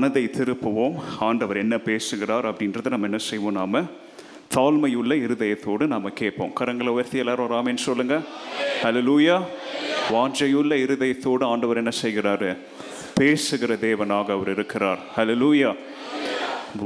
[0.00, 0.94] மனதை திருப்புவோம்.
[1.26, 3.56] ஆண்டவர் என்ன பேசுகிறார் அப்படின்றத நம்ம என்ன செய்வோம்?
[3.60, 3.80] நாம
[4.54, 6.52] தாழ்மையுள்ள இருதயத்தோடு நாம கேட்போம்.
[6.60, 7.80] கரங்களை உயர்த்தி எல்லாரும் ஒரு ஆமென்
[8.82, 9.36] ஹலோ லூயா
[10.14, 12.50] வாஞ்சையுள்ள இருதயத்தோடு ஆண்டவர் என்ன செய்கிறாரு?
[13.18, 15.02] பேசுகிற தேவனாக அவர் இருக்கிறார்.
[15.16, 15.72] ஹலோ லூயா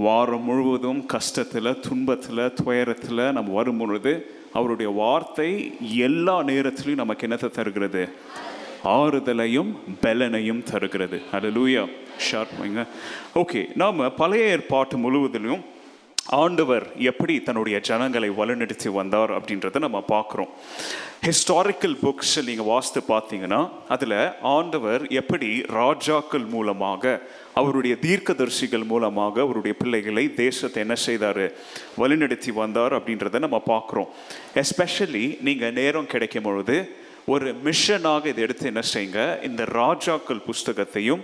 [0.06, 4.14] வாரம் முழுவதும் கஷ்டத்தில் துன்பத்தில் துயரத்தில் நம்ம வரும் பொழுது
[4.58, 5.50] அவருடைய வார்த்தை
[6.08, 8.04] எல்லா நேரத்திலையும் நமக்கு என்னத்தை தருகிறது?
[8.84, 9.70] ஆறுதலையும்
[10.02, 11.22] பலனையும் தருகிறது.
[11.32, 12.56] அது லூயா ஷார்ப்
[13.34, 15.64] ஓகே நாம பழைய ஏற்பாட்டு முழுவதிலும்
[16.24, 20.48] ஆண்டவர் எப்படி தன்னுடைய ஜனங்களை வழிநடத்தி வந்தார் அப்படின்றத நம்ம பார்க்குறோம்.
[21.26, 27.20] ஹிஸ்டாரிக்கல் புக்ஸ் நீங்கள் வாசித்து பார்த்தீங்கன்னா அதில் ஆண்டவர் எப்படி ராஜாக்கள் மூலமாக
[27.54, 31.52] அவருடைய தீர்க்கதரிசிகள் மூலமாக அவருடைய பிள்ளைகளை தேசத்தை என்ன செய்தார்?
[31.98, 34.08] வழிநடத்தி வந்தார் அப்படின்றத நம்ம பார்க்குறோம்.
[34.54, 39.42] எஸ்பெஷலி நீங்கள் நேரம் கிடைக்கும் பொழுது ஒரு மிஷனாக இதை எடுத்து என்ன செய்யுங்க?
[39.42, 41.22] இந்த ராஜாக்கள் புஸ்தகத்தையும்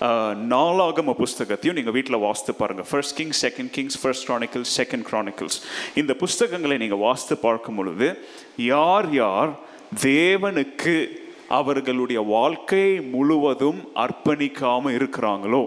[0.00, 5.58] நாலாகம நாளாகம புஸ்தகத்தையும் நீங்கள் வீட்டில் வாசித்து பாருங்கள் first Kings second Kings first Chronicles second Chronicles
[5.94, 8.08] இந்த புஸ்தகங்களை நீங்கள் வாசித்து பார்க்கும் பொழுது
[8.56, 9.52] யார் யார்
[10.02, 10.96] தேவனுக்கு
[11.48, 15.62] அவர்களுடைய வாழ்க்கை முழுவதும் அர்ப்பணிக்காம இருக்கிறாங்களோ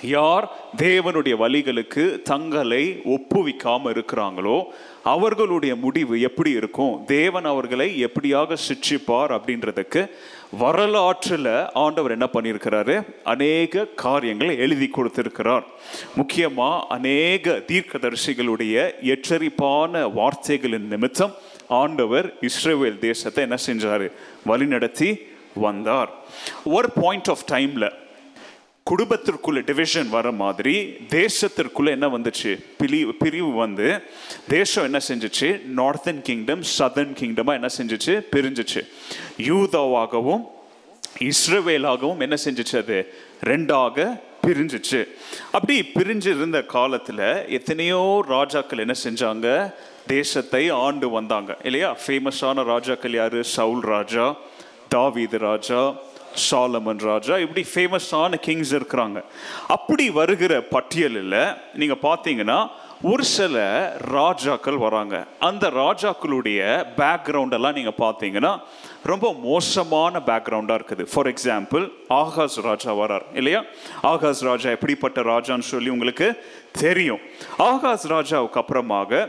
[0.00, 4.62] யார் தேவனுடைய வழிகளுக்கு தங்களை ஒப்புவிக்காமல் இருக்கிறாங்களோ
[5.02, 7.04] அவர்களுடைய முடிவு எப்படி இருக்கும்?
[7.04, 10.10] தேவன் அவர்களை எப்படியாக சிட்சிப்பார் அப்படின்றதுக்கு
[10.58, 13.06] வரலாற்றில் ஆண்டவர் என்ன பண்ணியிருக்கிறாரு?
[13.22, 15.64] அநேக காரியங்களை எழுதி கொடுத்திருக்கிறார்.
[16.14, 21.34] முக்கியமாக அநேக தீர்க்கதரிசிகளுடைய எச்சரிப்பான வார்த்தைகளின் நிமித்தம்
[21.68, 24.10] ஆண்டவர் இஸ்ரேவேல் தேசத்தை என்ன செஞ்சாரு?
[24.46, 25.20] வழிநடத்தி
[25.54, 26.10] வந்தார்.
[26.64, 28.00] ஒரு பாயிண்ட் ஆஃப் டைமில்
[28.90, 32.64] குடும்பத்திற்குள்ள டிவிஷன் வர மாதிரி தேசத்திற்குள்ள என்ன வந்துச்சு?
[32.78, 34.02] பிரிவு பிரிவு வந்து
[34.48, 35.62] தேசம் என்ன செஞ்சுச்சு?
[35.64, 38.26] நார்த்தன் கிங்டம் சதர்ன் கிங்டமாக என்ன செஞ்சுச்சு?
[38.30, 38.88] பிரிஞ்சுச்சு.
[39.38, 40.42] யூதாவாகவும்
[41.18, 43.14] இஸ்ரவேலாகவும் என்ன செஞ்சுச்சு அது?
[43.44, 45.08] ரெண்டாக பிரிஞ்சிச்சு.
[45.52, 49.74] அப்படி பிரிஞ்சு இருந்த காலத்தில் எத்தனையோ ராஜாக்கள் என்ன செஞ்சாங்க?
[50.06, 51.56] தேசத்தை ஆண்டு வந்தாங்க.
[51.62, 51.96] இல்லையா?
[52.06, 53.42] ஃபேமஸான ராஜாக்கள் யார்?
[53.42, 54.36] சவுல் ராஜா
[54.88, 55.96] தாவீது ராஜா
[56.50, 59.22] சாலமன் ராஜா இப்படி ஃபேமஸான கிங்ஸ் இருக்கிறாங்க.
[59.68, 62.68] அப்படி வருகிற பட்டியலில் நீங்கள் பார்த்தீங்கன்னா
[63.02, 63.56] ஒரு சில
[64.10, 65.26] ராஜாக்கள் வராங்க.
[65.38, 66.60] அந்த ராஜாக்களுடைய
[66.96, 68.60] பேக்ரவுண்டெல்லாம் நீங்கள் பார்த்தீங்கன்னா
[69.02, 71.06] ரொம்ப மோசமான பேக்ரவுண்டாக இருக்குது.
[71.12, 73.62] ஃபார் எக்ஸாம்பிள் ஆகாஷ் ராஜா வரார் இல்லையா?
[74.02, 77.20] ஆகாஷ் ராஜா எப்படிப்பட்ட ராஜான்னு சொல்லி உங்களுக்கு தெரியும்.
[77.58, 79.28] ஆகாஷ் ராஜாவுக்கு அப்புறமாக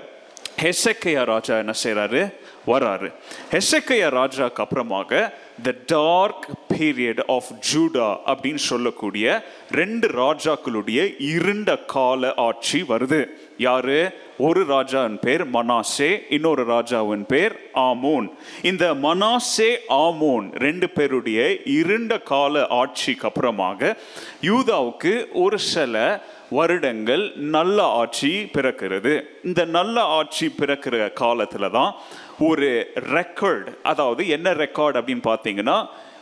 [0.62, 2.34] ஹெசக்கையா ராஜா என்ன செய்கிறாரு
[2.68, 3.13] வராரு.
[3.52, 6.47] ஹெசக்கையா ராஜாவுக்கு அப்புறமாக the dark
[6.78, 13.25] period of Judah அப்படின்னு சொல்லக்கூடிய ரெண்டு ராஜாக்களுடைய இருண்ட கால ஆட்சி வருது.
[13.58, 14.13] யாரு?
[14.38, 18.30] ஒரு ராஜாவின் பேர் மனாசே இன்னொரு ராஜாவின் பேர் ஆமோன்.
[18.62, 23.96] இந்த மனாசே ஆமோன் ரெண்டு பேருடைய இருண்ட கால ஆட்சிக்கு அப்புறமாக
[24.42, 29.14] யூதாவுக்கு ஒரு சில வருடங்கள் நல்ல ஆட்சி பிறக்கிறது.
[29.44, 31.94] இந்த நல்ல ஆட்சி பிறக்கிற காலத்தில் தான்
[32.40, 35.78] ஒரு ரெக்கார்ட் அதாவது என்ன ரெக்கார்டு அப்படின்னு பார்த்தீங்கன்னா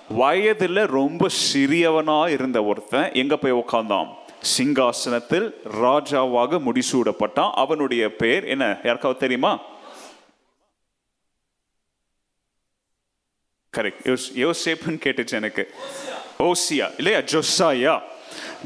[0.09, 4.08] வயதில் ரொம்ப சிறியவனாக இருந்த ஒருத்தன் எங்கே போய் உட்காந்தான்
[4.58, 5.47] சிங்காசனத்தில்
[5.81, 7.52] ராஜாவாக முடிசூடப்பட்டான்.
[7.53, 8.66] அவனுடைய பேர் என்ன?
[8.84, 9.52] யாருக்காவது தெரியுமா?
[13.78, 15.73] கரெக்ட் யோசேப்புன்னு கேட்டுச்சு எனக்கு.
[16.40, 16.88] ஓசியா.
[16.97, 17.20] இல்லையா?
[17.34, 18.10] ஜொசாயா.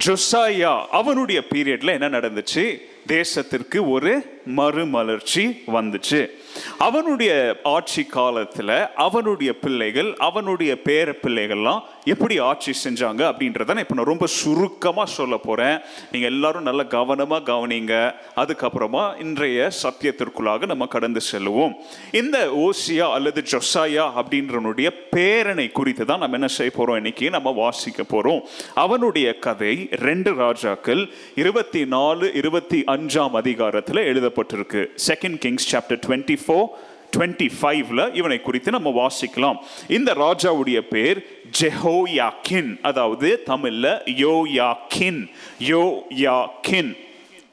[0.04, 2.82] ஜொசாயா அவனுடைய பீரியட்ல என்ன நடந்துச்சு?
[3.08, 6.30] தேசத்திற்கு ஒரு மறுமலர்ச்சி வந்துச்சு.
[6.78, 11.82] அவனுடைய ஆட்சி காலத்தில் அவனுடைய பிள்ளைகள் அவனுடைய பேர பிள்ளைகள்லாம்
[12.14, 15.78] எப்படி ஆட்சி செஞ்சாங்க அப்படின்றத நான் இப்போ நான் ரொம்ப சுருக்கமாக சொல்ல போகிறேன்
[16.12, 17.94] நீங்கள் எல்லாரும் நல்ல கவனமாக கவனிங்க.
[18.42, 21.74] அதுக்கப்புறமா இன்றைய சத்தியத்திற்குள்ளாக நம்ம கடந்து செல்லுவோம்.
[22.22, 28.04] இந்த ஓசியா அல்லது ஜொசாயா அப்படின்றனுடைய பேரனை குறித்து தான் நம்ம என்ன செய்ய போகிறோம் இன்னைக்கு நம்ம வாசிக்க
[28.04, 28.42] போகிறோம்
[28.86, 29.76] அவனுடைய கதை
[30.08, 31.04] ரெண்டு ராஜாக்கள்
[31.36, 34.84] இருபத்தி நாலு இருபத்தி அஞ்சாம் அதிகாரத்தில் எழுதப்பட்டிருக்கு.
[35.10, 36.68] Second Kings chapter twenty four
[37.16, 39.58] twenty ஃபைவ்ல இவனை குறித்து நம்ம வாசிக்கலாம்.
[39.88, 43.88] இந்த ராஜாவுடைய பேர் ஜெஹோயாக்கின் அதாவது தமிழ்ல
[44.26, 47.04] யோயாக்கின் யோயாக்கின்.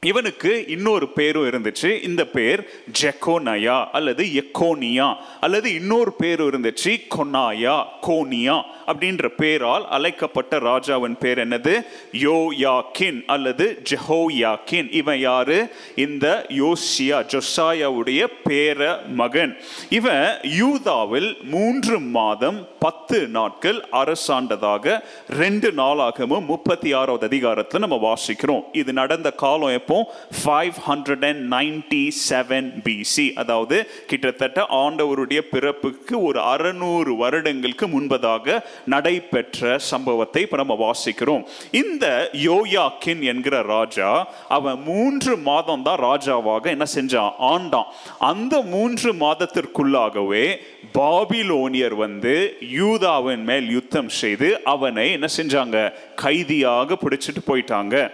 [0.01, 2.03] இவனுக்கு இன்னொரு பேரும் இருந்துச்சு.
[2.03, 8.63] இந்த பேர் ஜெகோனயா அல்லது எக்கோனியா அல்லது இன்னொரு பேரும் இருந்துச்சு கொனாயா கோனியா.
[8.87, 11.73] அப்படின்ற பேரால் அழைக்கப்பட்ட ராஜாவின் பேர் என்னது?
[12.11, 15.75] யோயாக்கின் அல்லது ஜெஹோயாக்கின் இவன் யாரு?
[15.95, 19.57] இந்த யோசியா ஜொசாயாவுடைய பேர மகன்.
[19.89, 28.63] இவன் யூதாவில் மூன்று மாதம் பத்து நாட்கள் அரசாண்டதாக ரெண்டு நாளாகவும் முப்பத்தி ஆறாவது அதிகாரத்தில் நம்ம வாசிக்கிறோம்.
[28.71, 30.13] இது நடந்த காலம் எப்போ?
[30.45, 39.77] Five hundred and ninety seven BC அதாவது கிட்டத்தட்ட ஆண்டவருடைய பிறப்புக்கு ஒரு அறநூறு வருடங்களுக்கு முன்பதாக நடைபெற்ற
[39.77, 41.45] சம்பவத்தை இப்போ நம்ம வாசிக்கிறோம்.
[41.71, 47.31] இந்த யோயாக்கின் என்கிற ராஜா அவன் மூன்று மாதம் தான் ராஜாவாக என்ன செஞ்சான்?
[47.39, 47.85] ஆண்டான்.
[48.19, 50.57] அந்த மூன்று மாதத்திற்குள்ளாகவே
[50.93, 55.93] பாபிலோனியர் வந்து யூதாவின் மேல் யுத்தம் செய்து அவனை என்ன செஞ்சாங்க?
[56.15, 58.11] கைதியாக பிடிச்சிட்டு போயிட்டாங்க.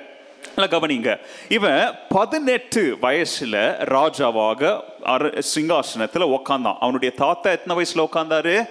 [0.56, 1.20] நல்லா கவனிங்க.
[1.50, 6.78] இவன் பதினெட்டு வயசுல ராஜாவாக அர சிங்காசனத்தில் உக்காந்தான்.
[6.80, 8.70] அவனுடைய தாத்தா எத்தனை வயசுல உட்காந்தாரு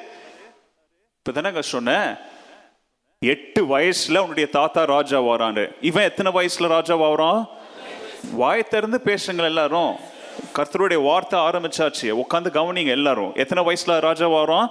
[1.28, 2.16] இப்பதானங்க சொன்னேன்
[3.22, 7.46] எட்டு வயசுல உன்னுடைய தாத்தா ராஜா வரான்னு இவன் எத்தனை வயசுல ராஜா வரான்
[8.32, 9.98] வாய் திறந்து பேசுங்க எல்லாரும்.
[10.56, 12.10] கர்த்தருடைய வார்த்தை ஆரம்பிச்சாச்சு.
[12.10, 13.32] உட்காந்து கவனிங்க எல்லாரும்.
[13.36, 14.68] எத்தனை வயசுல ராஜா வரான்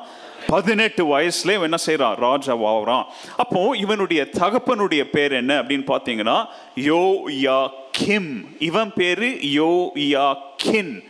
[0.47, 3.05] பதினெட்டு வயசுல இவன் என்ன செய்யறான் ராஜா வாவறான்
[3.37, 6.45] அப்போ இவனுடைய தகப்பனுடைய பேர் என்ன அப்படின்னு பாத்தீங்கன்னா
[6.75, 11.03] யோ யா கிம் இவன் பேரு யோ யா கின்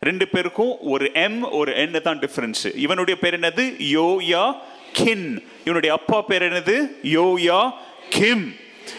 [0.00, 3.76] ரெண்டு பேருக்கும் ஒரு எம் ஒரு என் தான் டிஃபரன்ஸ் இவனுடைய பேர் என்னது?
[3.80, 4.54] யோயா
[4.92, 5.44] கின்.
[5.60, 6.86] இவனுடைய அப்பா பேர் என்னது?
[7.02, 7.70] யோயா
[8.08, 8.54] கிம்.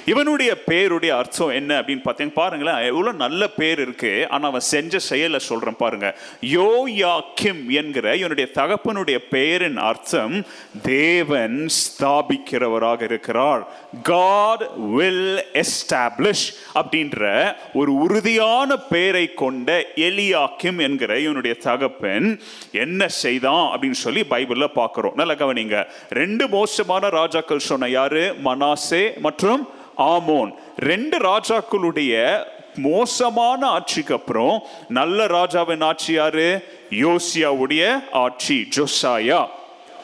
[0.05, 4.27] இவனுடைய பேருடைய அர்த்தம் என்ன அப்படின்னு பார்த்தீங்க பாருங்களேன் எவ்வளவு நல்ல பேர் இருக்கு.
[4.29, 6.17] ஆனா அவன் செஞ்ச செயலை சொல்றேன் பாருங்க.
[6.41, 10.45] யோயா கிம் என்கிற இவனுடைய தகப்பனுடைய பெயரின் அர்த்தம்
[10.81, 13.67] தேவன் ஸ்தாபிக்கிறவராக இருக்கிறார்.
[14.03, 22.39] காட் வில் எஸ்டாப்ளிஷ் அப்படின்ற ஒரு உறுதியான பெயரை கொண்ட எலியா கிம் என்கிற இவனுடைய தகப்பன்
[22.71, 25.13] என்ன செய்தான் அப்படின்னு சொல்லி பைபிள்ல பார்க்குறோம்.
[25.13, 25.85] நல்ல கவனிங்க.
[26.09, 28.35] ரெண்டு மோசமான ராஜாக்கள் சொன்ன யாரு?
[28.45, 29.69] மனாசே மற்றும்
[29.99, 30.53] ஆமோன்.
[30.77, 32.43] ரெண்டு ராஜாக்களுடைய
[32.75, 36.63] மோசமான ஆட்சிக்கு அப்புறம் நல்ல ராஜாவின் ஆட்சி யாரு?
[36.89, 39.47] யோசியாவுடைய ஆட்சி ஜொசாயா.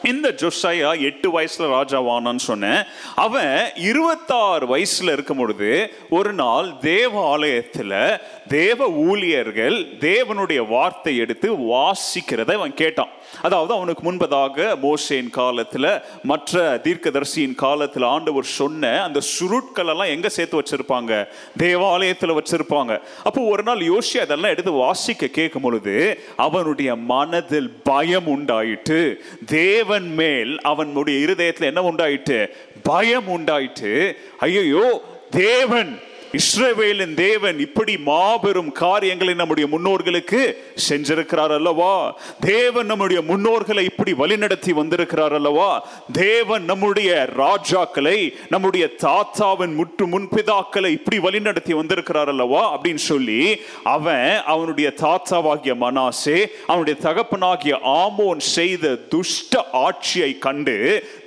[0.04, 2.84] இந்த ஜொசாயா எட்டு வயசுல ராஜாவானான்னு சொன்னேன்.
[3.14, 12.52] அவன் இருபத்தாறு வயசுல இருக்கும் பொழுது ஒரு நாள் தேவ ஆலயத்துல தேவ ஊழியர்கள் தேவனுடைய வார்த்தை எடுத்து வாசிக்கிறத
[12.52, 13.08] அவன் கேட்டான்.
[13.42, 20.60] அதாவது அவனுக்கு முன்பதாக மோசேன் காலத்தில் மற்ற தீர்க்கதரிசியின் காலத்தில் ஆண்டவர் சொன்ன அந்த சுருட்கள் எல்லாம் எங்கே சேர்த்து
[20.60, 21.28] வச்சிருப்பாங்க?
[21.56, 23.00] தேவாலயத்தில் வச்சிருப்பாங்க.
[23.24, 30.60] அப்போ ஒரு நாள் யோசி அதெல்லாம் எடுத்து வாசிக்க கேட்கும் பொழுது அவனுடைய மனதில் பயம் உண்டாயிட்டு தேவன் மேல்
[30.60, 32.48] அவனுடைய இருதயத்தில் என்ன உண்டாயிட்டு?
[32.82, 35.98] பயம் உண்டாயிட்டு ஐயோ தேவன்
[36.36, 40.40] இஸ்ரவேலின் தேவன் இப்படி மாபெரும் காரியங்களை நம்முடைய முன்னோர்களுக்கு
[40.88, 42.18] செஞ்சிருக்கிறார் அல்லவா?
[42.40, 45.86] தேவன் நம்முடைய முன்னோர்களை இப்படி வழிநடத்தி வந்திருக்கிறார் அல்லவா?
[46.12, 52.76] தேவன் நம்முடைய ராஜாக்களை நம்முடைய தாத்தாவின் முற்று முன்பிதாக்களை இப்படி வழிநடத்தி வந்திருக்கிறார் அல்லவா?
[52.76, 60.76] அப்படின்னு சொல்லி அவன் அவனுடைய தாத்தாவாகிய மனாசே அவனுடைய தகப்பனாகிய ஆமோன் செய்த துஷ்ட ஆட்சியை கண்டு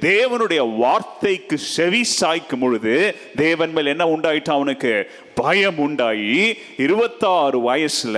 [0.01, 4.99] தேவனுடைய வார்த்தைக்கு செவி சாய்க்கும் பொழுது தேவன் மேல் என்ன உண்டாயிட்டான் அவனுக்கு?
[5.36, 8.18] பயம் உண்டாயி இருபத்தாறு வயசுல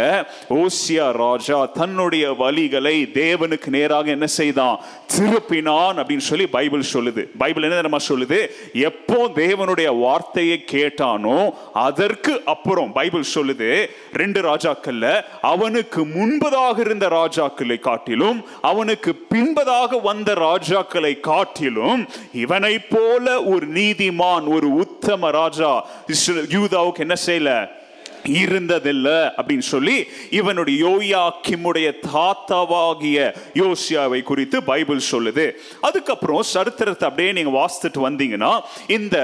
[0.50, 4.80] ஓசியா ராஜா தன்னுடைய வழிகளை தேவனுக்கு நேராக என்ன செய்தான்?
[5.18, 7.30] திருப்பினான் அப்படின்னு சொல்லி பைபிள் சொல்லுது.
[7.38, 8.48] பைபிள் என்ன நம்ம சொல்லுது?
[8.74, 18.46] எப்போ தேவனுடைய வார்த்தையை கேட்டானோ அதற்கு அப்புறம் பைபிள் சொல்லுது ரெண்டு ராஜாக்கள்ல அவனுக்கு முன்பதாக இருந்த ராஜாக்களை காட்டிலும்
[18.62, 25.88] அவனுக்கு பின்பதாக வந்த ராஜாக்களை காட்டிலும் இவனை போல ஒரு நீதிமான் ஒரு உத்தம ராஜா
[26.28, 27.80] யூதாவுக்கு என்ன செய்யல?
[28.26, 35.52] இருந்ததில்லை அப்படின்னு சொல்லி இவனுடைய யோயா கிம்முடைய தாத்தாவாகிய யோசியாவை குறித்து பைபிள் சொல்லுது.
[35.82, 39.18] அதுக்கப்புறம் சரித்திரத்தை அப்படியே நீங்க வாசித்துட்டு வந்தீங்கன்னா இந்த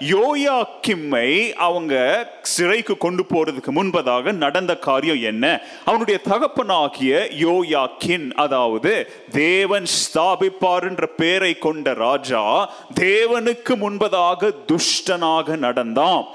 [0.00, 1.94] யோயா கிம்மை அவங்க
[2.42, 5.62] சிறைக்கு கொண்டு போறதுக்கு முன்பதாக நடந்த காரியம் என்ன?
[5.84, 16.26] அவனுடைய தகப்பனாகிய யோயா கின் அதாவது தேவன் ஸ்தாபிப்பார் என்ற பெயரை கொண்ட ராஜா தேவனுக்கு முன்பதாக துஷ்டனாக நடந்தான்.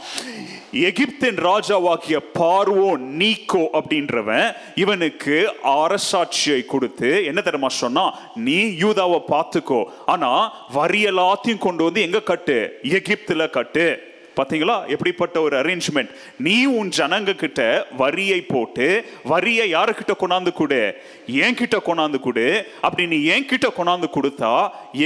[0.73, 9.83] எகிப்தின் ராஜாவாகிய பார்வோ நீக்கோ அப்படின்றவன் இவனுக்கு அரசாட்சியை கொடுத்து என்ன தெரியுமா சொன்னா நீ யூதாவை பார்த்துக்கோ.
[10.05, 12.79] ஆனா வரி எல்லாத்தையும் கொண்டு வந்து எங்க கட்டு?
[12.83, 14.08] எகிப்துல கட்டு.
[14.39, 16.11] பார்த்தீங்களா எப்படிப்பட்ட ஒரு அரேஞ்ச்மெண்ட்
[16.47, 17.61] நீ உன் ஜனங்க கிட்ட
[17.97, 18.87] வரியை போட்டு
[19.31, 20.81] வரியை யாருக்கிட்ட கொண்டாந்து கொடு?
[21.27, 22.45] என் கிட்ட கொண்டாந்து கொடு.
[22.81, 24.53] அப்படி நீ என் கிட்ட கொண்டாந்து கொடுத்தா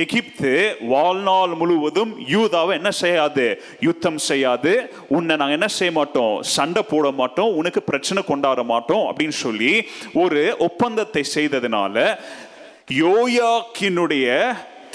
[0.02, 0.54] எகிப்து
[0.94, 3.48] வாழ்நாள் முழுவதும் யூதாவை என்ன செய்யாது?
[3.80, 4.74] யுத்தம் செய்யாது.
[5.08, 6.36] உன்னை நாங்கள் என்ன செய்ய மாட்டோம்?
[6.42, 7.56] சண்டை போட மாட்டோம்.
[7.56, 9.74] உனக்கு பிரச்சனை கொண்டாட மாட்டோம் அப்படின்னு சொல்லி
[10.14, 12.18] ஒரு ஒப்பந்தத்தை செய்ததுனால
[13.04, 14.28] யோயாக்கினுடைய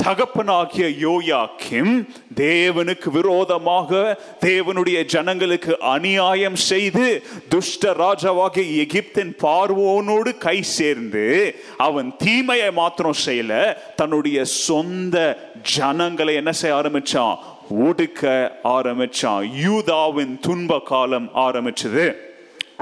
[0.03, 12.15] தகப்பனாகிய யோயாக்கிம் தேவனுக்கு விரோதமாக தேவனுடைய ஜனங்களுக்கு அநியாயம் செய்து துஷ்ட ராஜாவாகிய எகிப்தின் பார்வோனோடு கை சேர்ந்து அவன்
[12.19, 15.17] தீமையை மாத்திரம் செய்யல தன்னுடைய சொந்த
[15.63, 17.37] ஜனங்களை என்ன செய்ய ஆரம்பிச்சான்?
[17.79, 19.51] ஒடுக்க ஆரம்பிச்சான்.
[19.63, 22.27] யூதாவின் துன்ப காலம் ஆரம்பிச்சது.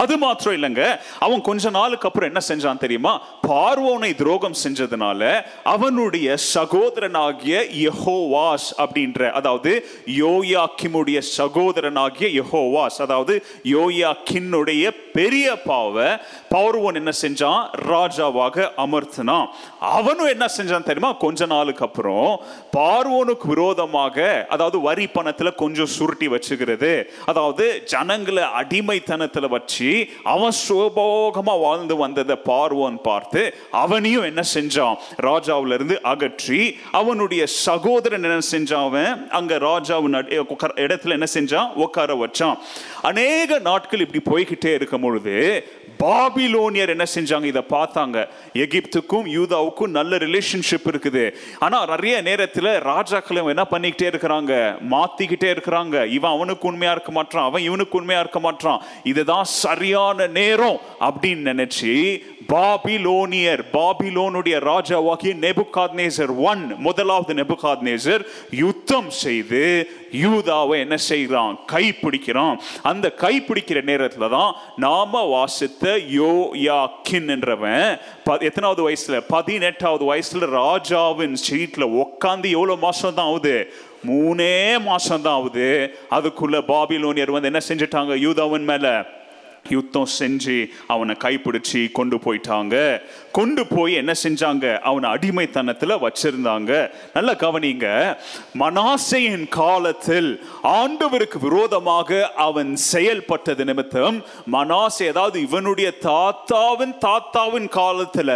[0.02, 0.82] அது மாத்திரம் இல்லைங்க.
[1.24, 3.12] அவன் கொஞ்ச நாளுக்கு அப்புறம் என்ன செஞ்சான் தெரியுமா?
[3.48, 5.20] பார்வோனை துரோகம் செஞ்சதுனால
[5.74, 9.72] அவனுடைய சகோதரனாகிய யஹோவாஸ் அப்படின்ற அதாவது
[10.22, 13.36] யோயாக்கிமுடைய சகோதரனாகிய யஹோவாஸ் அதாவது
[13.74, 14.84] யோயாக்கினுடைய
[15.16, 16.08] பெரிய பாவை
[16.54, 17.62] பார்வோன் என்ன செஞ்சான்?
[17.92, 19.46] ராஜாவாக அமர்த்தினான்.
[19.96, 21.12] அவனும் என்ன செஞ்சான் தெரியுமா?
[21.24, 22.30] கொஞ்ச நாளுக்கு அப்புறம்
[22.76, 26.92] பார்வோனுக்கு விரோதமாக அதாவது வரி பணத்தில் கொஞ்சம் சுருட்டி வச்சுக்கிறது.
[27.24, 29.85] அதாவது ஜனங்களை அடிமைத்தனத்தில் வச்சு
[30.34, 33.42] அவன் சுபோகமாக வாழ்ந்து வந்ததை பார்வோன் பார்த்து
[33.82, 34.96] அவனையும் என்ன செஞ்சான்?
[35.28, 36.60] ராஜாவிலிருந்து அகற்றி
[37.00, 39.12] அவனுடைய சகோதரன் என்ன செஞ்சான் அவன்?
[39.38, 40.18] அங்க ராஜாவின்
[40.86, 41.72] இடத்துல என்ன செஞ்சான்?
[41.84, 42.56] உட்கார வச்சான்.
[43.02, 45.36] அநேக நாட்கள் இப்படி போய்கிட்டே இருக்கும் பொழுது
[46.04, 47.46] பாபிலோனியர் என்ன செஞ்சாங்க?
[47.52, 48.16] இதை பார்த்தாங்க.
[48.62, 51.22] எகிப்துக்கும் யூதாவுக்கும் நல்ல ரிலேஷன்ஷிப் இருக்குது.
[51.58, 54.52] ஆனால் நிறைய நேரத்தில் ராஜாக்களை என்ன பண்ணிக்கிட்டே இருக்கிறாங்க?
[54.94, 55.96] மாத்திக்கிட்டே இருக்கிறாங்க.
[56.16, 57.46] இவன் அவனுக்கு உண்மையாக இருக்க மாட்டான்.
[57.48, 58.82] அவன் இவனுக்கு உண்மையாக இருக்க மாட்டான்.
[59.12, 59.46] இதுதான்
[59.76, 70.97] சரியான நேரம் அப்படின்னு நினைச்சு பாபிலோனியர் பாபிலோனுடைய ராஜாவாகிய நெபுகாத்நேசர் ஒன் முதலாவது நெபுகாத்நேசர் யுத்தம் செய்து யூதாவை என்ன
[70.97, 71.59] செய்கிறான்?
[71.73, 72.59] கைப்பிடிக்கிறான்.
[72.83, 79.21] அந்த கைப்பிடிக்கிற நேரத்தில் தான் நாம வாசித்த யோ யாக்கின் என்றவன் ப- எத்தனாவது வயசுல?
[79.28, 83.73] பதினெட்டாவது வயசுல ராஜாவின் சீட்ல உட்காந்து எவ்வளோ மாசம் தான் ஆகுது?
[84.06, 85.97] மூணே மாசம் தான் ஆகுது.
[86.11, 88.18] அதுக்குள்ள பாபிலோனியர் வந்து என்ன செஞ்சுட்டாங்க?
[88.18, 89.14] யூதாவின் மேல
[89.70, 93.00] யுத்தம் செஞ்சு அவனை கைப்பிடிச்சு கொண்டு போயிட்டாங்க.
[93.36, 94.66] கொண்டு போய் என்ன செஞ்சாங்க?
[94.80, 96.70] அவனை அடிமைத்தனத்துல வச்சிருந்தாங்க.
[97.14, 97.86] நல்ல கவனிங்க.
[98.60, 100.30] மனாசையின் காலத்தில்
[100.76, 104.16] ஆண்டவருக்கு விரோதமாக அவன் செயல்பட்டது நிமித்தம்
[104.52, 108.30] மனாசை அதாவது இவனுடைய தாத்தாவின் தாத்தாவின் காலத்துல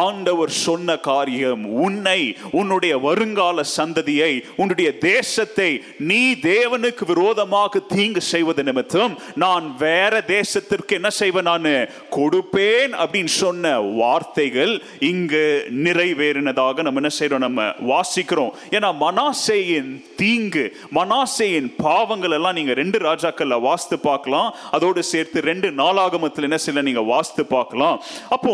[0.00, 2.20] ஆண்டவர் சொன்ன காரியம் உன்னை
[2.52, 5.70] உன்னுடைய வருங்கால சந்ததியை உன்னுடைய தேசத்தை
[6.06, 11.70] நீ தேவனுக்கு விரோதமாக தீங்கு செய்வது நிமித்தம் நான் வேற தேசத்திற்கு என்ன செய்வேன் நான்?
[12.10, 13.64] கொடுப்பேன் அப்படின்னு சொன்ன
[13.96, 14.72] வார்த்தை வார்த்தைகள்
[15.10, 15.44] இங்கு
[15.84, 17.62] நிறைவேறினதாக நம்ம என்ன செய்கிறோம் நம்ம
[17.92, 18.50] வாசிக்கிறோம்.
[18.76, 19.90] ஏன்னா மனாசேயின்
[20.20, 20.64] தீங்கு
[20.98, 24.48] மனாசேயின் பாவங்கள் எல்லாம் நீங்க ரெண்டு ராஜாக்கள்ல வாஸ்து பார்க்கலாம்.
[24.76, 27.96] அதோடு சேர்த்து ரெண்டு நாளாகமத்தில் என்ன செய்யல நீங்க வாஸ்து பார்க்கலாம்.
[28.36, 28.52] அப்போ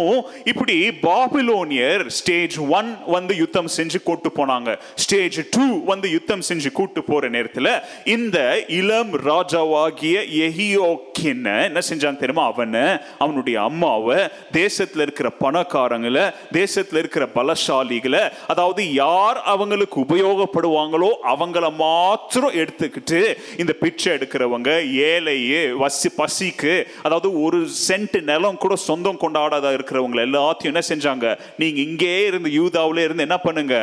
[0.52, 0.76] இப்படி
[1.08, 4.70] பாபிலோனியர் ஸ்டேஜ் ஒன் வந்து யுத்தம் செஞ்சு கூட்டு போனாங்க.
[5.04, 7.72] ஸ்டேஜ் டூ வந்து யுத்தம் செஞ்சு கூட்டு போற நேரத்தில்
[8.16, 8.38] இந்த
[8.80, 12.46] இளம் ராஜாவாகிய எஹியோக்கின் என்ன செஞ்சான் தெரியுமா?
[12.52, 12.86] அவனை
[13.24, 14.18] அவனுடைய அம்மாவை
[14.60, 15.28] தேசத்தில் இருக்கிற
[15.72, 23.20] பணக்காரங்களை தேசத்தில் இருக்கிற பலசாலிகளை அதாவது யார் அவங்களுக்கு உபயோகப்படுவாங்களோ அவங்கள மாத்திரம் எடுத்துக்கிட்டு
[23.62, 24.70] இந்த பிச்சை எடுக்கிறவங்க
[25.10, 31.26] ஏழையே வசி பசிக்கு அதாவது ஒரு சென்ட் நிலம் கூட சொந்தம் கொண்டாடாத இருக்கிறவங்க எல்லாத்தையும் என்ன செஞ்சாங்க?
[31.60, 33.76] நீங்க இங்கே இருந்து யூதாவுல இருந்து என்ன பண்ணுங்க?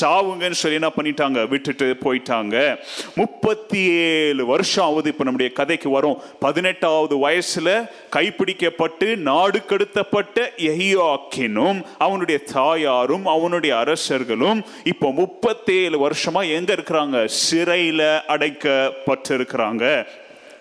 [0.00, 1.38] சாவுங்கன்னு சொல்லி என்ன பண்ணிட்டாங்க?
[1.52, 2.56] விட்டுட்டு போயிட்டாங்க.
[3.20, 6.18] முப்பத்தி ஏழு வருஷம் ஆகுது இப்போ நம்முடைய கதைக்கு வரும்.
[6.44, 7.68] பதினெட்டாவது வயசுல
[8.16, 10.48] கைப்பிடிக்கப்பட்டு நாடு கடத்தப்பட்ட
[11.36, 17.28] எஹியாக்கினும் அவனுடைய தாயாரும் அவனுடைய அரசர்களும் இப்போ முப்பத்தேழு வருஷமா எங்க இருக்கிறாங்க?
[17.50, 20.06] சிறையில அடைக்கப்பட்டிருக்கிறாங்க.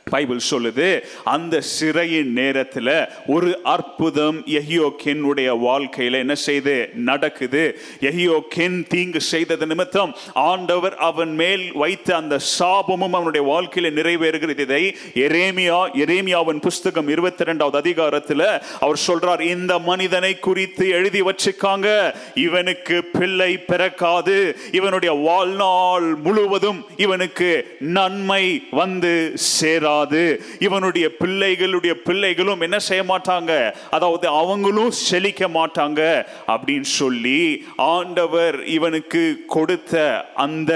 [0.10, 0.88] பைபிள் சொல்லுது
[1.24, 2.90] அந்த சிறையின் நேரத்துல
[3.28, 7.64] ஒரு அற்புதம் எஹியோக்கினுடைய வாழ்க்கையில என்ன செய்து நடக்குது.
[8.00, 14.60] எஹியோக்கின் தீங்கு செய்தது நிமித்தம் ஆண்டவர் அவன் மேல் வைத்த அந்த சாபமும் அவனுடைய வாழ்க்கையில நிறைவேறுகிறது.
[14.60, 14.84] இதை
[15.14, 21.88] எரேமியா எரேமியாவின் புஸ்தகம் இருபத்தி ரெண்டாவது அதிகாரத்துல அவர் சொல்றார் இந்த மனிதனை குறித்து எழுதி வச்சுக்காங்க
[22.36, 24.38] இவனுக்கு பிள்ளை பிறக்காது.
[24.72, 28.44] இவனுடைய வாழ்நாள் முழுவதும் இவனுக்கு நன்மை
[28.84, 30.44] வந்து சேரா முடியாது.
[30.60, 33.52] இவனுடைய பிள்ளைகளுடைய பிள்ளைகளும் என்ன செய்ய மாட்டாங்க?
[33.92, 36.02] அதாவது அவங்களும் செழிக்க மாட்டாங்க
[36.48, 39.94] அப்படின்னு சொல்லி ஆண்டவர் இவனுக்கு கொடுத்த
[40.36, 40.74] அந்த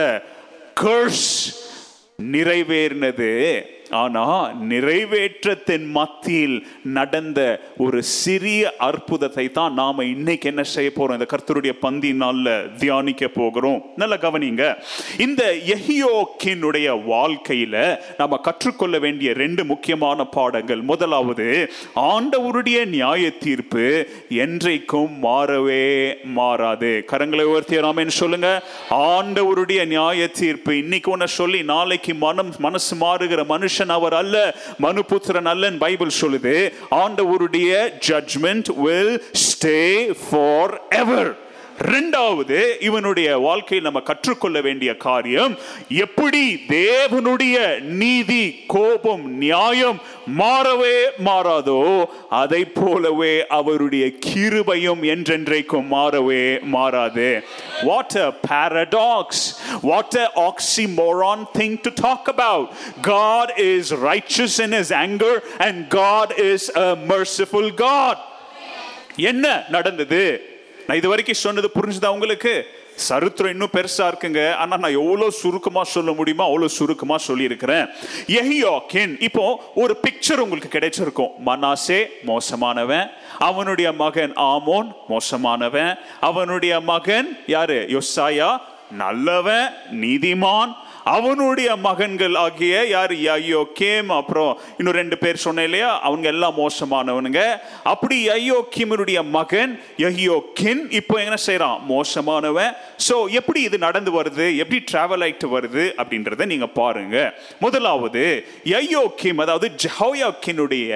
[0.81, 1.31] கர்ஸ்
[2.31, 3.31] நிறைவேறினது.
[3.89, 11.11] ஆனா நிறைவேற்றத்தின் மத்தியில் நடந்த ஒரு சிறிய அற்புதத்தை தான் நாம இன்னைக்கு என்ன செய்ய போறோம்?
[11.11, 13.83] இந்த கர்த்தருடைய பந்தி நாள்ல தியானிக்க போகிறோம்.
[13.95, 14.75] நல்ல கவனிங்க.
[15.17, 20.81] இந்த எஹியோக்கினுடைய வாழ்க்கையில நாம கற்றுக்கொள்ள வேண்டிய ரெண்டு முக்கியமான பாடங்கள்.
[20.81, 27.05] முதலாவது ஆண்டவருடைய நியாய தீர்ப்பு என்றைக்கும் மாறவே மாறாது.
[27.11, 28.63] கரங்களை உயர்த்திய ராமன் சொல்லுங்க.
[28.89, 35.77] ஆண்டவருடைய நியாய தீர்ப்பு இன்னைக்கு ஒன்று சொல்லி நாளைக்கு மனம் மனசு மாறுகிற மனுஷன் அவர் அல்ல மனுபுத்திரன் அல்லன்னு
[35.77, 36.73] பைபிள் சொல்லுது.
[36.91, 38.69] ஆண்டவருடைய ஜட்ஜ்மெண்ட்
[39.33, 41.47] ஸ்டே ஃபார் எவர்
[41.81, 45.57] ரெண்டாவது இவனுடைய வாழ்க்கையில் நம்ம கற்றுக்கொள்ள வேண்டிய காரியம்
[45.87, 50.01] எப்படி தேவனுடைய நீதி கோபம் நியாயம்
[50.37, 57.43] மாறவே மாறாதோ அதை போலவே அவருடைய கிருபையும் என்றென்றைக்கும் மாறவே மாறாது.
[57.83, 62.69] What a paradox what a oxymoron thing to talk about
[63.01, 68.17] God is riches in is anger and God is a merciful God
[69.15, 70.48] என்ன நடந்தது?
[70.89, 72.67] நான் இது வரைக்கும் சொன்னது புரிஞ்சுதா உங்களுக்கு?
[72.95, 74.53] சரித்திரம் இன்னும் பெருசா இருக்குங்க.
[74.53, 77.85] ஆனா நான் எவ்வளவு சுருக்கமா சொல்ல முடியுமோ அவ்வளவு சுருக்கமா சொல்லியிருக்கிறேன்.
[78.27, 81.29] எஹியோக்கின் இப்போ ஒரு பிக்சர் உங்களுக்கு கிடைச்சிருக்கும்.
[81.45, 83.09] மனாசே மோசமானவன்.
[83.39, 85.95] அவனுடைய மகன் ஆமோன் மோசமானவன்.
[86.19, 87.87] அவனுடைய மகன் யாரு?
[87.89, 88.57] யோசாயா
[88.91, 90.75] நல்லவன் நீதிமான்.
[91.15, 93.13] அவனுடைய மகன்கள் ஆகிய யார்?
[93.35, 95.91] ஐயோ கேம் அப்புறம் இன்னும் ரெண்டு பேர் சொன்னேன் இல்லையா?
[96.07, 97.41] அவங்க எல்லாம் மோசமானவனுங்க.
[97.93, 99.73] அப்படி ஐயோ கிமனுடைய மகன்
[100.09, 102.73] ஐயோ கின் இப்போ என்ன செய்கிறான் மோசமானவன்.
[103.07, 104.47] ஸோ எப்படி இது நடந்து வருது?
[104.63, 105.85] எப்படி டிராவல் ஆயிட்டு வருது?
[106.01, 107.17] அப்படின்றத நீங்கள் பாருங்க.
[107.65, 108.25] முதலாவது
[108.81, 110.91] ஐயோ கிம் அதாவது ஜஹோயா கினுடைய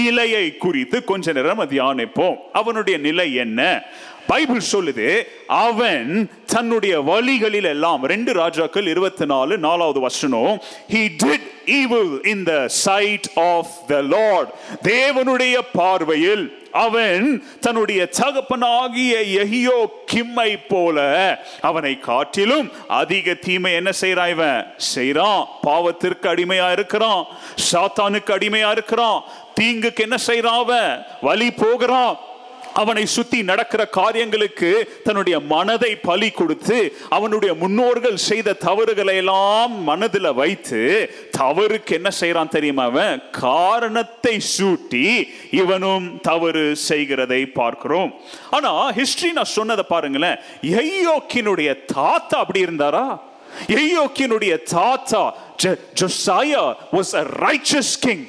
[0.00, 2.36] நிலையை குறித்து கொஞ்ச நேரம் தியானிப்போம்.
[2.60, 3.60] அவனுடைய நிலை என்ன?
[4.26, 12.22] பைபிள் சொல்லுது அவன் தன்னுடைய வழிகளில் எல்லாம் ரெண்டு ராஜாக்கள் இருபத்தி நாலு நாலாவது வசனம் he did evil
[12.22, 14.48] in the sight of the Lord
[14.82, 20.98] தேவனுடைய பார்வையில் அவன் தன்னுடைய தகப்பனாகிய எஹியோ கிம்மை போல
[21.60, 24.74] அவனை காட்டிலும் அதிக தீமை என்ன செய்யறான் இவன்?
[24.94, 27.26] செய்யறான் பாவத்திற்கு அடிமையா இருக்கிறான்.
[27.72, 29.24] சாத்தானுக்கு அடிமையா இருக்கிறான்.
[29.60, 31.02] தீங்குக்கு என்ன செய்யறான் அவன்?
[31.20, 32.18] வழி போகிறான்.
[32.76, 34.70] அவனை சுத்தி நடக்கிற காரியங்களுக்கு
[35.04, 36.78] தன்னுடைய மனதை பலி கொடுத்து
[37.08, 40.80] அவனுடைய முன்னோர்கள் செய்த தவறுகளை எல்லாம் மனதில் வைத்து
[41.38, 43.22] தவறுக்கு என்ன செய்யறான் தெரியுமா அவன்?
[43.30, 45.06] காரணத்தை சூட்டி
[45.50, 48.10] இவனும் தவறு செய்கிறதை பார்க்கிறோம்.
[48.50, 50.38] ஆனா ஹிஸ்டரி நான் சொன்னதை பாருங்களேன்.
[50.82, 53.06] எய்யோக்கினுடைய தாத்தா அப்படி இருந்தாரா?
[53.80, 55.22] எய்யோக்கினுடைய தாத்தா
[56.00, 58.24] Josiah was a riches king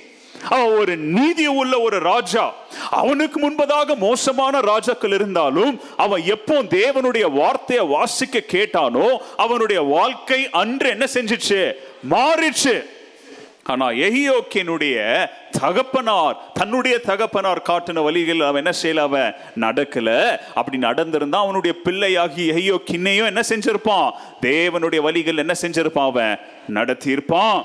[0.50, 2.54] அவன் ஒரு நீதி உள்ள ஒரு ராஜா.
[2.90, 11.06] அவனுக்கு முன்பதாக மோசமான ராஜாக்கள் இருந்தாலும் அவன் எப்போ தேவனுடைய வார்த்தையை வாசிக்க கேட்டானோ அவனுடைய வாழ்க்கை அன்று என்ன
[11.14, 11.74] செஞ்சிச்சு?
[12.10, 12.84] மாறிச்சு.
[13.64, 19.04] ஆனா எஹியோக்கினுடைய தகப்பனார் தன்னுடைய தகப்பனார் காட்டின வழிகள் அவன் என்ன செய்யல?
[19.04, 20.38] அவன் நடக்கல.
[20.54, 24.12] அப்படி நடந்திருந்தா அவனுடைய பிள்ளையாகி எஹியோக்கின்னையும் என்ன செஞ்சிருப்பான்?
[24.42, 26.06] தேவனுடைய வழிகள் என்ன செஞ்சிருப்பான்?
[26.06, 26.40] அவன்
[26.74, 27.64] நடத்தியிருப்பான்.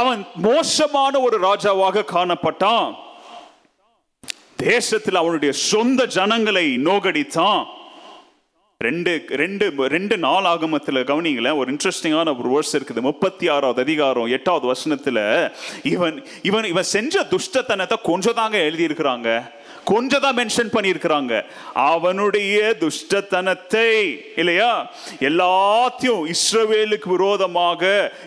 [0.00, 2.88] அவன் மோசமான ஒரு ராஜாவாக காணப்பட்டான்.
[4.70, 7.60] தேசத்தில் அவனுடைய சொந்த ஜனங்களை நோகடித்தான்
[8.86, 13.00] ரெண்டு ரெண்டு ரெண்டு நாள் ஆகமத்தில் கவனிங்களேன் ஒரு இன்ட்ரெஸ்டிங்கான ஒரு வேர்ஸ் இருக்குது.
[13.08, 15.24] முப்பத்தி ஆறாவது அதிகாரம் எட்டாவது வசனத்தில்
[15.94, 19.28] இவன் இவன் இவன் செஞ்ச துஷ்டத்தனத்தை கொஞ்சம் தாங்க எழுதியிருக்கிறாங்க.
[19.90, 21.34] கொஞ்சம் தான் மென்ஷன் பண்ணியிருக்கிறாங்க.
[21.92, 23.90] அவனுடைய துஷ்டத்தனத்தை
[24.40, 24.72] இல்லையா?
[25.28, 27.82] எல்லாத்தையும் இஸ்ரவேலுக்கு விரோதமாக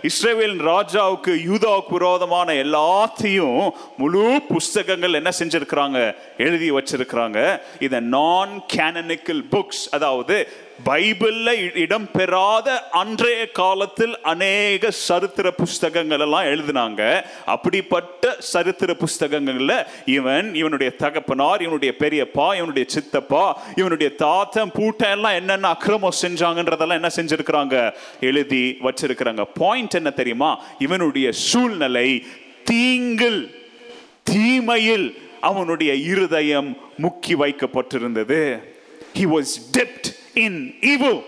[0.09, 3.59] இஸ்ரவேல் ராஜாவுக்கு யூதாவுக்கு விரோதமான எல்லாத்தையும்
[3.97, 5.99] முழு புஸ்தகங்கள் என்ன செஞ்சிருக்கிறாங்க?
[6.37, 7.39] எழுதி வச்சிருக்கிறாங்க.
[7.79, 10.37] இதை நான் கேனனிக்கல் புக்ஸ் அதாவது
[10.85, 17.25] பைபிளில் இடம் பெறாத அன்றைய காலத்தில் அநேக சரித்திர புஸ்தகங்கள் எல்லாம் எழுதினாங்க.
[17.45, 25.67] அப்படிப்பட்ட சரித்திர புஸ்தகங்களில் இவன் இவனுடைய தகப்பனார் இவனுடைய பெரியப்பா இவனுடைய சித்தப்பா இவனுடைய தாத்தன் பூட்டை எல்லாம் என்னென்ன
[25.67, 27.93] அக்கிரமம் செஞ்சாங்கன்றதெல்லாம் என்ன செஞ்சிருக்கிறாங்க?
[28.21, 29.45] எழுதி வச்சிருக்கிறாங்க.
[29.53, 30.63] பாயிண்ட் என்ன தெரியுமா?
[30.79, 32.25] இவனுடைய சூழ்நிலை
[32.71, 33.55] தீங்கில்
[34.23, 38.59] தீமையில் அவனுடைய இருதயம் முக்கி வைக்கப்பட்டிருந்தது.
[39.19, 41.23] He was dipped in evil.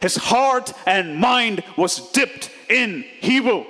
[0.00, 3.64] His heart and mind was dipped in evil.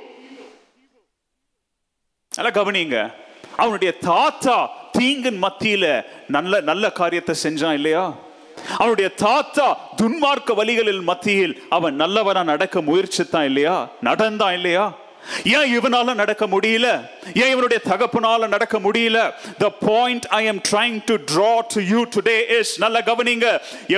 [2.37, 3.13] நல்லா கவனிங்க.
[3.57, 8.15] அவனுடைய தாத்தா தீங்கின் மத்தியில நல்ல நல்ல காரியத்தை செஞ்சான் இல்லையா?
[8.77, 13.89] அவனுடைய தாத்தா துன்மார்க்க வழிகளில் மத்தியில் அவன் நல்லவனா நடக்க முயற்சித்தான் இல்லையா?
[14.01, 14.99] நடந்தான் இல்லையா?
[15.53, 16.89] ஏன் இவனால நடக்க முடியல?
[17.35, 19.19] ஏன் இவனுடைய தகப்பனால நடக்க முடியல?
[19.59, 23.49] The point I am trying to draw to you today is நல்ல கவனிங்க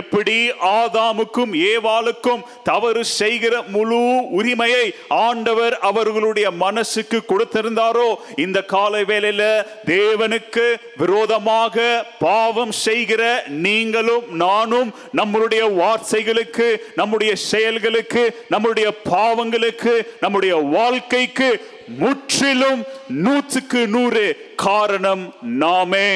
[0.00, 0.36] எப்படி
[0.72, 4.84] ஆதாமுக்கும் ஏவாளுக்கும் தவறு செய்கிற முழு உரிமையை
[5.20, 9.42] ஆண்டவர் அவர்களுடைய மனசுக்கு கொடுத்திருந்தாரோ இந்த காலை வேளையில
[9.86, 11.86] தேவனுக்கு விரோதமாக
[12.18, 13.22] பாவம் செய்கிற
[13.66, 22.82] நீங்களும் நானும் நம்மளுடைய வார்த்தைகளுக்கு நம்முடைய செயல்களுக்கு நம்முடைய பாவங்களுக்கு நம்முடைய வாழ்க்கை வாழ்க்கைக்கு முற்றிலும்
[23.24, 24.24] நூற்றுக்கு நூறு
[24.56, 25.24] காரணம்
[25.64, 26.10] நாமே.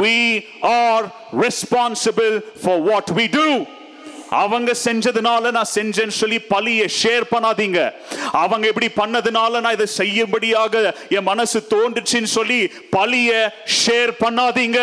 [0.00, 0.16] We
[0.62, 1.04] are
[1.44, 3.48] responsible for what we do.
[4.42, 7.80] அவங்க செஞ்சதுனால நான் செஞ்சேன்னு சொல்லி பழியை ஷேர் பண்ணாதீங்க.
[8.42, 10.84] அவங்க இப்படி பண்ணதுனால நான் இதை செய்யும்படியாக
[11.16, 12.60] என் மனசு தோன்றுச்சுன்னு சொல்லி
[12.96, 13.30] பழிய
[13.78, 14.80] ஷேர் பண்ணாதீங்க.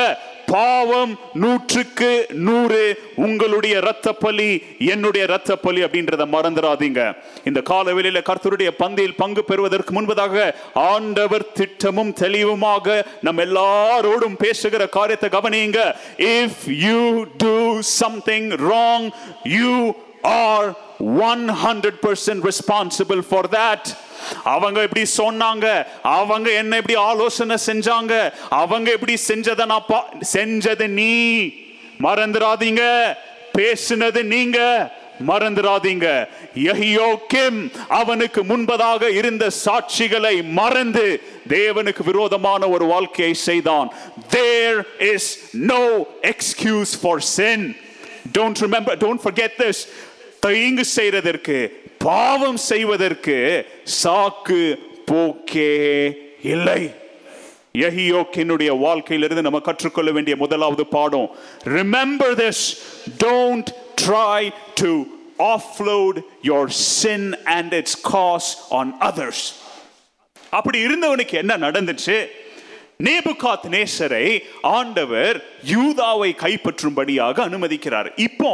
[0.51, 2.09] பாவம் நூற்றுக்கு
[2.47, 2.81] நூறு
[3.25, 4.49] உங்களுடைய இரத்த பலி
[4.93, 7.01] என்னுடைய இரத்த பலி அப்படின்றத மறந்துடாதீங்க.
[7.49, 10.45] இந்த கால வேளையில கர்த்தருடைய பந்தியில் பங்கு பெறுவதற்கு முன்பதாக
[10.91, 15.79] ஆண்டவர் திட்டமும் தெளிவுமாக நம்ம எல்லாரோடும் பேசுகிற காரியத்தை கவனியுங்க.
[16.35, 17.01] If you
[17.45, 17.55] do
[18.01, 19.07] something wrong
[19.57, 19.73] you
[20.21, 20.69] are
[21.31, 23.89] one hundred percent responsible for that
[24.43, 25.85] அவங்க எப்படி சொன்னாங்க.
[26.01, 28.33] அவங்க என்ன எப்படி ஆலோசனை செஞ்சாங்க.
[28.49, 31.37] அவங்க எப்படி செஞ்சதை நான் பா செஞ்சது நீ.
[32.03, 33.13] மறந்துடாதீங்க.
[33.57, 34.91] பேசுனது நீங்க.
[35.27, 36.27] மறந்துடாதீங்க.
[36.55, 43.93] யஹியோக்கிம் அவனுக்கு முன்பதாக இருந்த சாட்சிகளை மறந்து தேவனுக்கு விரோதமான ஒரு வாழ்க்கையை செய்தான்.
[44.29, 47.77] There is no excuse for sin
[48.37, 49.89] don't remember don't forget this
[50.39, 51.69] தீங்கு செய்யறதற்கு
[51.99, 53.37] பாவம் செய்வதற்கு
[54.03, 54.61] சாக்கு
[55.05, 55.73] போக்கே
[56.43, 56.81] இல்லை.
[57.73, 61.29] எஹியோக்கினுடைய வாழ்க்கையிலிருந்து நம்ம கற்றுக்கொள்ள வேண்டிய முதலாவது பாடம்.
[61.63, 62.63] Remember this
[63.23, 63.69] don't
[64.01, 64.41] try
[64.73, 64.91] to
[65.37, 69.45] offload your sin and its cause on others
[70.49, 72.17] அப்படி இருந்தவனுக்கு என்ன நடந்துச்சு?
[73.03, 74.27] நேபுகாத் நேசரை
[74.61, 75.35] ஆண்டவர்
[75.73, 78.09] யூதாவை கைப்பற்றும்படியாக அனுமதிக்கிறார்.
[78.15, 78.51] இப்போ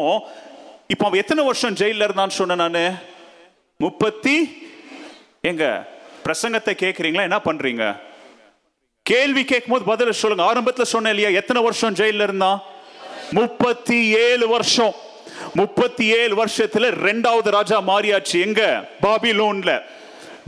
[0.88, 3.14] இப்போ அவன் எத்தனை வருஷம் ஜெயிலில் இருந்தான்னு சொன்ன நான்?
[3.78, 4.68] முப்பத்தி
[5.42, 5.88] எங்க
[6.24, 8.00] பிரசங்கத்தை கேட்குறீங்களா என்ன பண்றீங்க?
[9.04, 10.46] கேள்வி கேட்கும்போது பதில சொல்லுங்க.
[10.46, 12.62] ஆரம்பத்தில் சொன்னேன் இல்லையா எத்தனை வருஷம் ஜெயில இருந்தான்
[13.32, 14.96] முப்பத்தி ஏழு வருஷம்.
[15.54, 18.42] முப்பத்தி ஏழு வருஷத்துல ரெண்டாவது ராஜா மாறியாச்சு.
[18.42, 18.90] எங்க?
[19.02, 19.82] பாபிலோன்ல.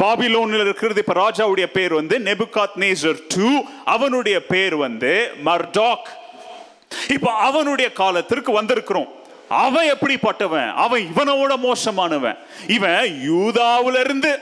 [0.03, 3.63] பாபிலோன்ல இருக்கிறது இப்ப ராஜாவுடைய பேர் வந்து நெபுகாத் நேசர் டூ.
[3.85, 6.07] அவனுடைய பேர் வந்து மர்டாக்.
[7.07, 9.16] இப்ப அவனுடைய காலத்திற்கு வந்திருக்கிறோம்.
[9.49, 10.73] அவன் எப்படிப்பட்டவன்?
[10.73, 12.37] அவன் இவனோட மோசமானவன்.
[12.67, 14.37] இவன் யூதாவிலிருந்து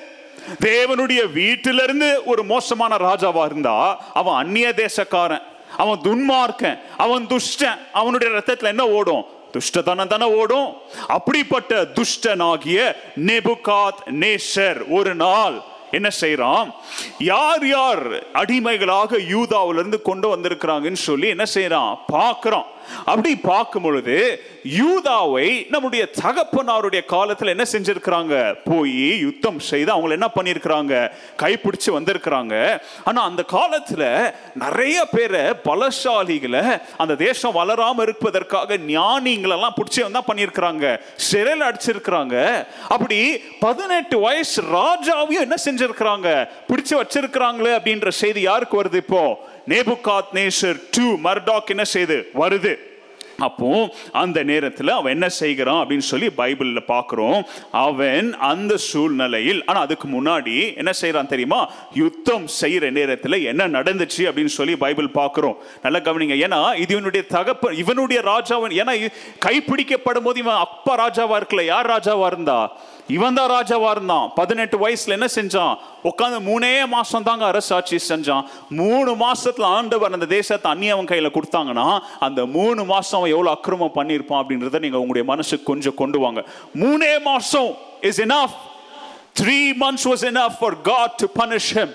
[0.60, 5.42] தேவனுடைய வீட்டிலிருந்து ஒரு மோசமான ராஜாவா இருந்தா அவன் அந்நிய தேசக்காரன்
[5.78, 9.26] அவன் துன்மார்க்கன் அவன் துஷ்டன் அவனுடைய ரத்தத்துல என்ன ஓடும்?
[9.54, 10.74] துஷ்டதனம் தானே ஓடும்.
[11.08, 16.72] அப்படிப்பட்ட துஷ்டனாகிய நெபுகாத் நேசர் ஒரு நாள் என்ன செய்யறான்
[17.20, 22.66] யார் யார் அடிமைகளாக யூதாவிலிருந்து கொண்டு வந்திருக்கிறாங்கன்னு சொல்லி என்ன செய்யறான் பார்க்கறான்.
[23.06, 24.18] அப்படி பார்க்கும் பொழுது
[24.80, 28.56] யூதாவை நம்முடைய தகப்பனாருடைய காலத்தில் என்ன செஞ்சிருக்கிறாங்க?
[28.64, 30.94] போய் யுத்தம் செய்து அவங்கள என்ன பண்ணியிருக்கிறாங்க
[31.42, 32.82] கைப்பிடிச்சு வந்திருக்கிறாங்க.
[33.04, 36.64] ஆனால் அந்த காலத்தில் நிறைய பேரை பலசாலிகளை
[36.98, 42.66] அந்த தேசம் வளராமல் இருப்பதற்காக ஞானிங்களெல்லாம் பிடிச்சி வந்தால் பண்ணியிருக்கிறாங்க சிறையில் அடிச்சிருக்கிறாங்க.
[42.90, 43.20] அப்படி
[43.60, 46.30] பதினெட்டு வயசு ராஜாவையும் என்ன செஞ்சிருக்கிறாங்க?
[46.70, 49.24] பிடிச்சு வச்சிருக்கிறாங்களே அப்படின்ற செய்தி யாருக்கு வருது இப்போ?
[49.68, 52.30] நேபுகாத் நேசர் டூ மர்டாக் என்ன செய்து?
[52.36, 52.76] வருது.
[53.38, 57.44] அப்போ அந்த நேரத்தில் அவன் என்ன செய்கிறான் அப்படின்னு சொல்லி பைபிளில் பார்க்குறோம்.
[57.72, 61.72] அவன் அந்த சூழ்நிலையில் ஆனால் அதுக்கு முன்னாடி என்ன செய்கிறான் தெரியுமா?
[61.94, 65.56] யுத்தம் செய்கிற நேரத்தில் என்ன நடந்துச்சு அப்படின்னு சொல்லி பைபிள் பார்க்குறோம்.
[65.82, 66.36] நல்லா கவனிங்க.
[66.46, 69.12] ஏன்னா இது இவனுடைய தகப்ப இவனுடைய ராஜாவன் ஏன்னா
[69.46, 71.66] கைப்பிடிக்கப்படும் போது இவன் அப்பா ராஜாவாக இருக்கல?
[71.66, 72.78] யார் ராஜாவாக இருந்தா?
[73.08, 74.32] இவன் தான் ராஜாவா இருந்தான்.
[74.36, 75.78] பதினெட்டு வயசுல என்ன செஞ்சான்?
[76.04, 78.46] உட்காந்து மூணே மாசம் தாங்க அரசாட்சி செஞ்சான்.
[78.70, 84.42] மூணு மாசத்துல ஆண்டவர் அந்த தேசத்தை அந்நியவன் கையில கொடுத்தாங்கன்னா அந்த மூணு மாசம் அவன் எவ்வளவு அக்கிரமம் பண்ணியிருப்பான்
[84.44, 86.44] அப்படின்றத நீங்க உங்களுடைய மனசுக்கு கொஞ்சம் கொண்டு வாங்க.
[86.76, 88.52] மூணே மாசம் is enough.
[89.42, 91.90] Three months was enough for God to punish him.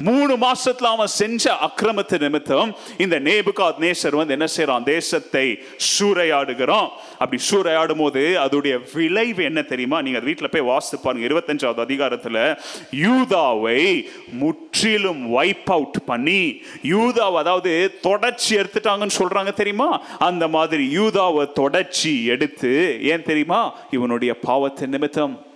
[0.00, 4.82] மூணு மாசத்துல அவன் செஞ்ச அக்கிரமத்து நிமித்தம் இந்த நேபுகாத் நேசர் வந்து என்ன செய்யறான்?
[4.82, 5.62] தேசத்தை
[5.98, 6.88] சூறையாடுகிறான்.
[7.18, 10.02] அப்படி சூறையாடும் போது அதோடைய விளைவு என்ன தெரியுமா?
[10.02, 11.26] நீங்க அது வீட்டுல போய் வாசித்து பாருங்க.
[11.26, 12.58] இருபத்தஞ்சாவது அதிகாரத்துல
[13.00, 20.02] யூதாவை முற்றிலும் வைப் அவுட் பண்ணி யூதாவை அதாவது தொடர்ச்சி எடுத்துட்டாங்கன்னு சொல்றாங்க தெரியுமா?
[20.18, 23.74] அந்த மாதிரி யூதாவை தொடர்ச்சி எடுத்து ஏன் தெரியுமா?
[23.90, 25.46] இவனுடைய பாவத்தின் நிமித்தம்.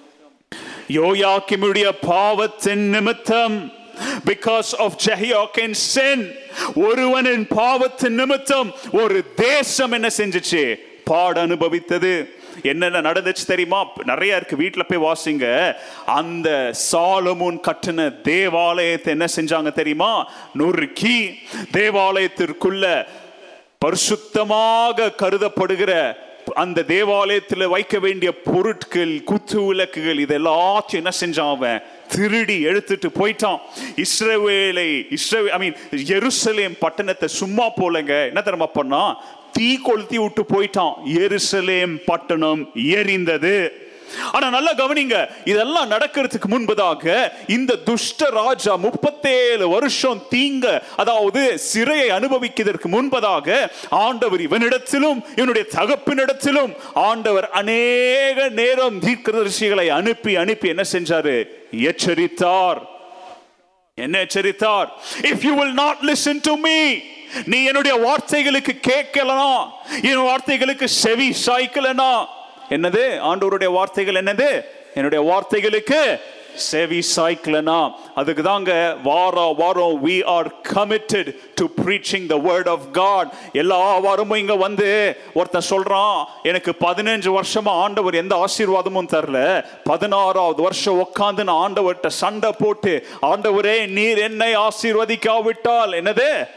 [0.88, 3.78] யோயாக்கிமுடைய பாவத்தின் நிமித்தம்.
[4.24, 6.34] பிகாஸ் ஆஃப் ஜெஹியோக்கின் சென்
[6.74, 10.74] ஒருவனின் பாவத்து நிமித்தம் ஒரு தேசம் என்ன செஞ்சுச்சு?
[11.04, 12.26] பாட அனுபவித்தது.
[12.62, 13.84] என்னென்ன நடந்துச்சு தெரியுமா?
[14.04, 14.56] நிறைய இருக்கு.
[14.56, 15.74] வீட்டில் போய் வாசிங்க.
[16.06, 20.30] அந்த சாலமுன் கட்டின தேவாலயத்தை என்ன செஞ்சாங்க தெரியுமா?
[20.54, 21.38] நொறுக்கி
[21.72, 23.06] தேவாலயத்திற்குள்ள
[23.84, 26.16] பரிசுத்தமாக கருதப்படுகிற
[26.54, 31.82] அந்த தேவாலயத்தில் வைக்க வேண்டிய பொருட்கள் குத்து விளக்குகள் இதெல்லாத்தையும் என்ன செஞ்சான் அவன்?
[32.14, 33.60] திருடி எடுத்துட்டு போயிட்டான்.
[34.04, 35.76] இஸ்ரவேலை இஸ்ரவே ஐ மீன்
[36.16, 38.12] எருசலேம் பட்டணத்தை சும்மா போலங்க.
[38.30, 39.02] என்ன தெரியுமா பண்ணா
[39.52, 40.96] தீ கொளுத்தி விட்டு போயிட்டான்.
[41.22, 42.62] எருசலேம் பட்டணம்
[42.98, 43.54] எரிந்தது.
[44.32, 52.88] ஆனா நல்லா கவனிங்க இதெல்லாம் நடக்கிறதுக்கு முன்பதாக இந்த துஷ்ட ராஜா முப்பத்தேழு வருஷம் தீங்க அதாவது சிறையை அனுபவிக்கிறதற்கு
[52.90, 61.48] முன்பதாக ஆண்டவர் இவனிடத்திலும் இவனுடைய தகப்பினிடத்திலும் ஆண்டவர் அநேக நேரம் தீர்க்கதரிசிகளை அனுப்பி அனுப்பி என்ன செஞ்சாரு?
[61.70, 62.80] எச்சரித்தார்.
[63.94, 64.88] என்ன எச்சரித்தார்?
[65.22, 66.94] If you will not listen to me
[67.44, 69.66] நீ என்னுடைய வார்த்தைகளுக்கு கேட்கலனா?
[70.02, 72.26] என் வார்த்தைகளுக்கு செவி சாய்க்கலனா?
[72.70, 73.04] என்னது?
[73.30, 74.64] ஆண்டவருடைய வார்த்தைகள் என்னது?
[74.94, 76.20] என்னுடைய வார்த்தைகளுக்கு
[76.54, 77.90] செவி சாய்க்கலனா.
[78.14, 84.38] அதுக்கு தாங்க வார வாரம் we are committed to preaching the word of God எல்லா வாரமும்
[84.38, 89.64] இங்க வந்து ஒருத்தன் சொல்றான் எனக்கு பதினஞ்சு வருஷமா ஆண்டவர் எந்த ஆசீர்வாதமும் தரல.
[89.84, 95.94] பதினாறாவது வருஷம் உட்காந்து நான் ஆண்டவர்கிட்ட சண்டை போட்டு ஆண்டவரே நீர் என்னை ஆசீர்வதிக்காவிட்டால்.
[96.00, 96.48] என்னது?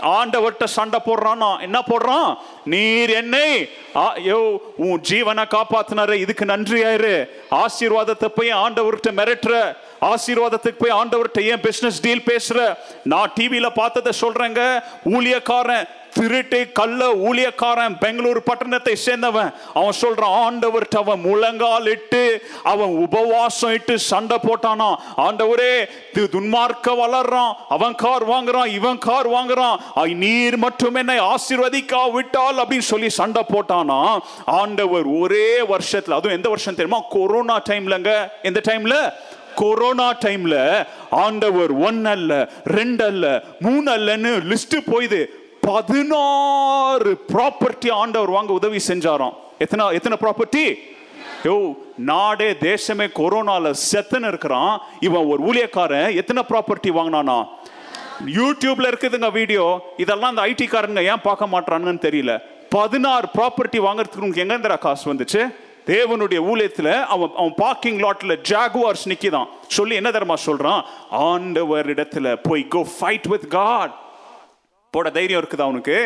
[0.00, 2.36] ஆண்டவர்கிட்ட சண்டை போடுறானா என்ன போடுறான்?
[2.64, 7.28] நீர் என்னை ஆ- யோ உன் ஜீவனை காப்பாத்தினாரு இதுக்கு நன்றியாயிரு.
[7.50, 9.76] ஆசீர்வாதத்தை போய் ஆண்டவர்கிட்ட மிரட்டுற.
[10.00, 12.76] ஆசீர்வாதத்துக்கு போய் ஆண்டவர்கிட்ட ஏன் பிசினஸ் டீல் பேசுற?
[13.04, 14.82] நான் டிவியில பார்த்ததை சொல்றேங்க.
[15.04, 19.52] ஊழியக்காரன் திருட்டு கள்ள ஊழியக்காரன் பெங்களூர் பட்டணத்தை சேர்ந்தவன்.
[19.74, 22.22] அவன் சொல்றான் ஆண்டவர்கிட்ட அவன் முழங்கால் இட்டு
[22.62, 24.88] அவன் உபவாசம் இட்டு சண்டை போட்டானா?
[25.16, 27.52] ஆண்டவரே துன்மார்க்க வளர்றான்.
[27.68, 29.76] அவன் கார் வாங்குறான் இவன் கார் வாங்குறான்.
[30.14, 34.18] நீர் மட்டும் என்னை ஆசீர்வதிக்கா விட்டால் அப்படின்னு சொல்லி சண்டை போட்டானா?
[34.44, 37.02] ஆண்டவர் ஒரே வருஷத்துல அதுவும் எந்த வருஷம் தெரியுமா?
[37.08, 39.12] கொரோனா டைம்லங்க எந்த டைம்ல
[39.56, 45.26] கொரோனா டைம்ல ஆண்டவர் ஒன் அல்ல ரெண்டு அல்ல மூணு அல்லன்னு லிஸ்ட் போயுது.
[45.60, 49.34] பதினாறு ப்ராப்பர்ட்டி ஆண்டவர் வாங்க உதவி செஞ்சாராம்.
[49.58, 50.78] எத்தனை எத்தனை ப்ராப்பர்ட்டி
[51.44, 54.80] யோ நாடே தேசமே கொரோனால செத்துன்னு இருக்கிறான்.
[55.00, 57.46] இவன் ஒரு ஊழியக்காரன் எத்தனை ப்ராப்பர்ட்டி வாங்கினானா?
[58.26, 59.92] யூடியூப்ல இருக்குதுங்க வீடியோ.
[59.96, 62.38] இதெல்லாம் இந்த ஐடி காரங்க ஏன் பார்க்க மாட்டாங்கன்னு தெரியல.
[62.70, 65.54] பதினாறு ப்ராப்பர்ட்டி வாங்குறதுக்கு உங்களுக்கு எங்கேருந்துடா காசு வந்துச்சு?
[65.90, 72.68] தேவனுடைய ஊழியத்தில் அவன் அவன் பார்க்கிங் லாட்டில் ஜாகுவார்ஸ் நிற்கிதான் சொல்லி என்ன தரமா சொல்கிறான் ஆண்டவர் இடத்துல போய்
[72.68, 73.94] கோ ஃபைட் வித் காட்
[74.90, 75.98] போட தைரியம் இருக்குதா அவனுக்கு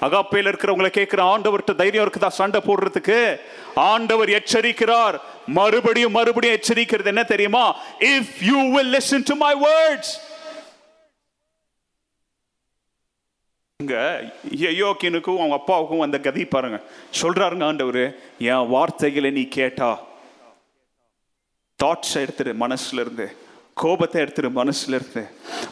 [0.00, 3.36] அகாப்பையில் இருக்கிறவங்களை கேட்கிற ஆண்டவர்கிட்ட தைரியம் இருக்குதா சண்டை போடுறதுக்கு?
[3.74, 5.16] ஆண்டவர் எச்சரிக்கிறார்.
[5.46, 7.76] மறுபடியும் மறுபடியும் எச்சரிக்கிறது என்ன தெரியுமா?
[7.98, 10.12] If you will listen to my words
[13.82, 16.82] இங்க யோக்கினுக்கும் அவங்க அப்பாவுக்கும் அந்த கதி பாருங்க.
[17.22, 20.02] சொல்றாருங்க ஆண்டவர் என் வார்த்தைகளை நீ கேட்டா.
[21.84, 23.26] தாட்ஸ் எடுத்துரு மனசுல இருந்து.
[23.80, 25.22] கோபத்தை எடுத்துரு மனசில் இருந்து.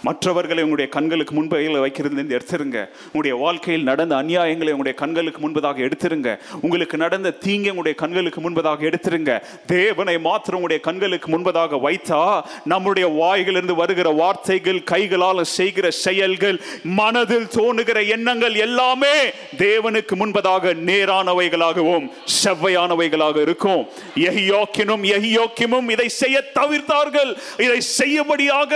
[0.03, 2.79] மற்றவர்களை உங்களுடைய கண்களுக்கு முன்பையில் வைக்கிறது எடுத்துருங்க.
[3.07, 6.39] உங்களுடைய வாழ்க்கையில் நடந்த அநியாயங்களை உங்களுடைய கண்களுக்கு முன்பதாக எடுத்துருங்க.
[6.61, 9.43] உங்களுக்கு நடந்த தீங்கை உங்களுடைய கண்களுக்கு முன்பதாக எடுத்துருங்க.
[9.67, 18.07] தேவனை மாத்திரம் உங்களுடைய கண்களுக்கு முன்பதாக வைத்தா நம்முடைய வாய்களிலிருந்து வருகிற வார்த்தைகள் கைகளால் செய்கிற செயல்கள் மனதில் தோணுகிற
[18.09, 19.15] எண்ணங்கள் எல்லாமே
[19.57, 22.07] தேவனுக்கு முன்பதாக நேரானவைகளாகவும்
[22.43, 23.83] செவ்வையானவைகளாக இருக்கும்.
[24.29, 27.35] எஹியோக்கினும் எஹியோக்கிமும் இதை செய்ய தவிர்த்தார்கள்.
[27.59, 28.73] இதை செய்யபடியாக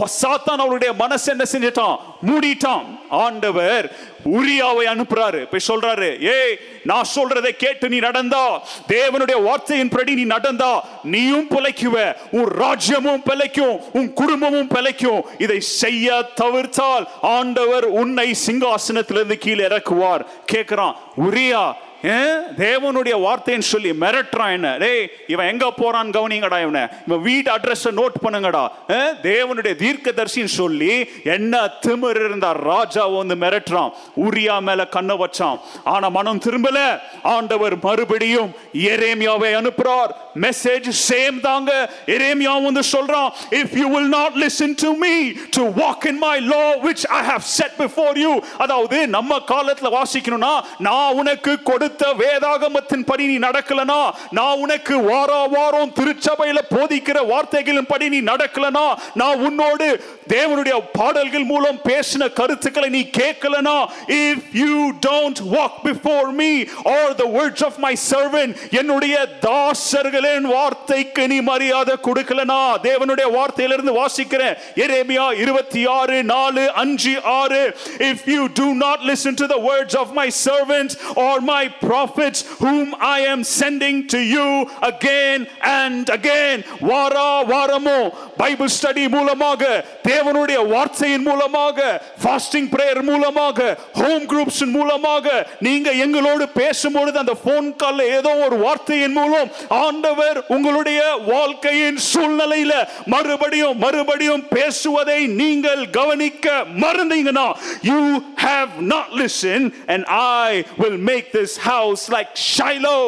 [0.00, 1.96] பசாத்தான் சாத்தான் அவருடைய மனசு என்ன செஞ்சிட்டான்?
[2.26, 2.86] மூடிட்டான்.
[3.08, 3.86] ஆண்டவர்
[4.24, 5.40] உரியாவை அனுப்புறாரு.
[5.50, 8.44] போய் சொல்றாரு ஏய் நான் சொல்றதை கேட்டு நீ நடந்தா
[8.88, 15.22] தேவனுடைய வார்த்தையின் படி நீ நடந்தா நீயும் பிழைக்குவ உன் ராஜ்யமும் பிழைக்கும் உன் குடும்பமும் பிழைக்கும்.
[15.38, 20.24] இதை செய்ய தவிர்த்தால் ஆண்டவர் உன்னை சிங்காசனத்திலிருந்து கீழே இறக்குவார்.
[20.52, 20.94] கேட்கிறான்
[21.26, 21.64] உரியா
[22.02, 24.76] தேவனுடைய வார்த்தைன்னு சொல்லி மிரட்டுறான் என்ன?
[24.78, 26.82] டேய் இவன் எங்க போறான் கவனிங்கடா இவனை.
[27.06, 28.68] இவன் வீட்டு அட்ரஸ் நோட் பண்ணுங்கடா.
[28.88, 33.92] தேவனுடைய தேவனுடைய தீர்க்கதரிசின்னு சொல்லி என்ன திமிர் இருந்தா ராஜா வந்து மிரட்டுறான்.
[34.16, 35.60] உரியா மேல கண்ணை வச்சான்.
[35.84, 37.00] ஆனா மனம் திரும்பல.
[37.22, 40.10] ஆண்டவர் மறுபடியும் எரேமியாவை அனுப்புறார்.
[40.40, 41.90] மெசேஜ் சேம் தாங்க.
[42.06, 46.64] எரேமியா வந்து சொல்றான் if you will not listen to me to walk in my law
[46.84, 51.58] which I have set before you அதாவது நம்ம காலத்துல வாசிக்கணும்னா நான் உனக்கு
[51.90, 54.10] கொடுத்த வேதாகமத்தின் படி நீ நடக்கலனா?
[54.30, 58.86] நான் உனக்கு வார வாரம் திருச்சபையில போதிக்கிற வார்த்தைகளின் படி நீ நடக்கலனா?
[59.14, 59.86] நான் உன்னோடு
[60.28, 63.76] தேவனுடைய பாடல்கள் மூலம் பேசின கருத்துக்களை நீ கேட்கலனா?
[64.06, 66.50] If you don't walk before me
[66.84, 72.60] or the words of my servant என்னுடைய தாசர்களின் வார்த்தைக்கு நீ மரியாதை கொடுக்கலனா?
[72.82, 74.56] தேவனுடைய வார்த்தையிலிருந்து வாசிக்கிறேன்.
[74.74, 77.76] எரேமியா இருபத்தி ஆறு நாலு அஞ்சு ஆறு.
[77.98, 80.96] If you do not listen to the words of my servants
[81.28, 84.46] or my prophets whom I am sending to you
[84.84, 85.40] again
[85.74, 86.56] and again.
[86.90, 87.98] வாரா வாரமோ
[88.40, 89.62] பைபிள் ஸ்டடி மூலமாக
[90.08, 91.78] தேவனுடைய வார்த்தையின் மூலமாக
[92.22, 93.68] ஃபாஸ்டிங் பிரேயர் மூலமாக
[94.00, 95.26] ஹோம் குரூப்ஸ் மூலமாக
[95.60, 102.72] நீங்க எங்களோடு பேசும்பொழுது அந்த போன் கால்ல ஏதோ ஒரு வார்த்தையின் மூலம் ஆண்டவர் உங்களுடைய வாழ்க்கையின் சூழ்நிலையில
[103.14, 106.46] மறுபடியும் மறுபடியும் பேசுவதை நீங்கள் கவனிக்க
[106.82, 107.46] மறந்தீங்கன்னா
[107.88, 107.98] you
[108.40, 110.02] have not listened, and
[110.42, 110.46] I
[110.78, 113.04] will make this house like Shiloh.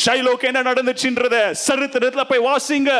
[0.00, 2.90] ஷைலோக்கு என்ன நடந்துச்சுன்றத சரித்திரத்தில் போய் வாசிங்க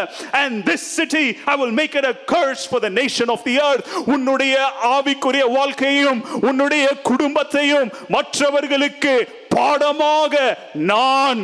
[0.40, 3.84] and this city I will make it a curse for the nation of the earth
[4.14, 4.54] உன்னுடைய
[4.96, 9.14] ஆவிக்குரிய வாழ்க்கையும் உன்னுடைய குடும்பத்தையும் மற்றவர்களுக்கு
[9.56, 10.34] பாடமாக
[10.90, 11.42] நான்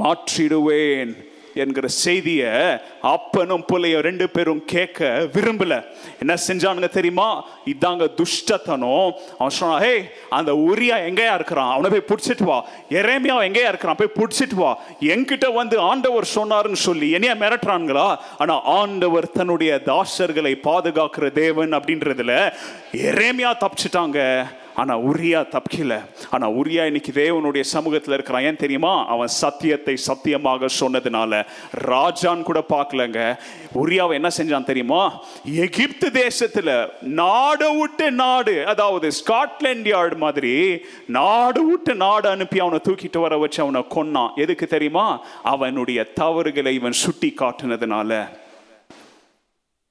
[0.00, 1.12] மாற்றிடுவேன்
[1.54, 5.84] என்கிற செய்தியை அப்பனும் புள்ளையும் ரெண்டு பேரும் கேட்க விரும்பல.
[6.18, 7.48] என்ன செஞ்சானுங்க தெரியுமா?
[7.66, 9.12] இதாங்க துஷ்டத்தனம்.
[9.38, 11.72] அவன் சொன்னான் ஹே அந்த உரியா எங்கேயா இருக்கிறான்?
[11.72, 12.68] அவனை போய் பிடிச்சிட்டு வா.
[12.88, 13.96] எரேமியா எங்கேயா இருக்கிறான்?
[13.96, 14.78] போய் பிடிச்சிட்டு வா.
[15.00, 18.16] என்கிட்ட வந்து ஆண்டவர் சொன்னாருன்னு சொல்லி என்னையா மிரட்டுறானுங்களா?
[18.38, 22.52] ஆனா ஆண்டவர் தன்னுடைய தாசர்களை பாதுகாக்கிற தேவன் அப்படின்றதுல
[22.92, 24.46] எரேமியா தப்பிச்சிட்டாங்க.
[24.80, 25.94] ஆனால் உரியா தப்பிக்கல.
[26.30, 28.42] ஆனால் உரியா இன்னைக்கு தேவனுடைய சமூகத்தில் இருக்கிறான்.
[28.42, 29.06] ஏன் தெரியுமா?
[29.06, 31.46] அவன் சத்தியத்தை சத்தியமாக சொன்னதுனால.
[31.70, 33.38] ராஜான் கூட பார்க்கலங்க.
[33.74, 35.24] உரியாவை என்ன செஞ்சான் தெரியுமா?
[35.44, 43.18] எகிப்து தேசத்தில் நாடு விட்டு நாடு அதாவது ஸ்காட்லாண்ட் யார்டு மாதிரி நாடு விட்டு நாடு அனுப்பி அவனை தூக்கிட்டு
[43.18, 44.34] வர வச்சு அவனை கொன்னான்.
[44.34, 45.06] எதுக்கு தெரியுமா?
[45.42, 48.28] அவனுடைய தவறுகளை இவன் சுட்டி காட்டுனதுனால.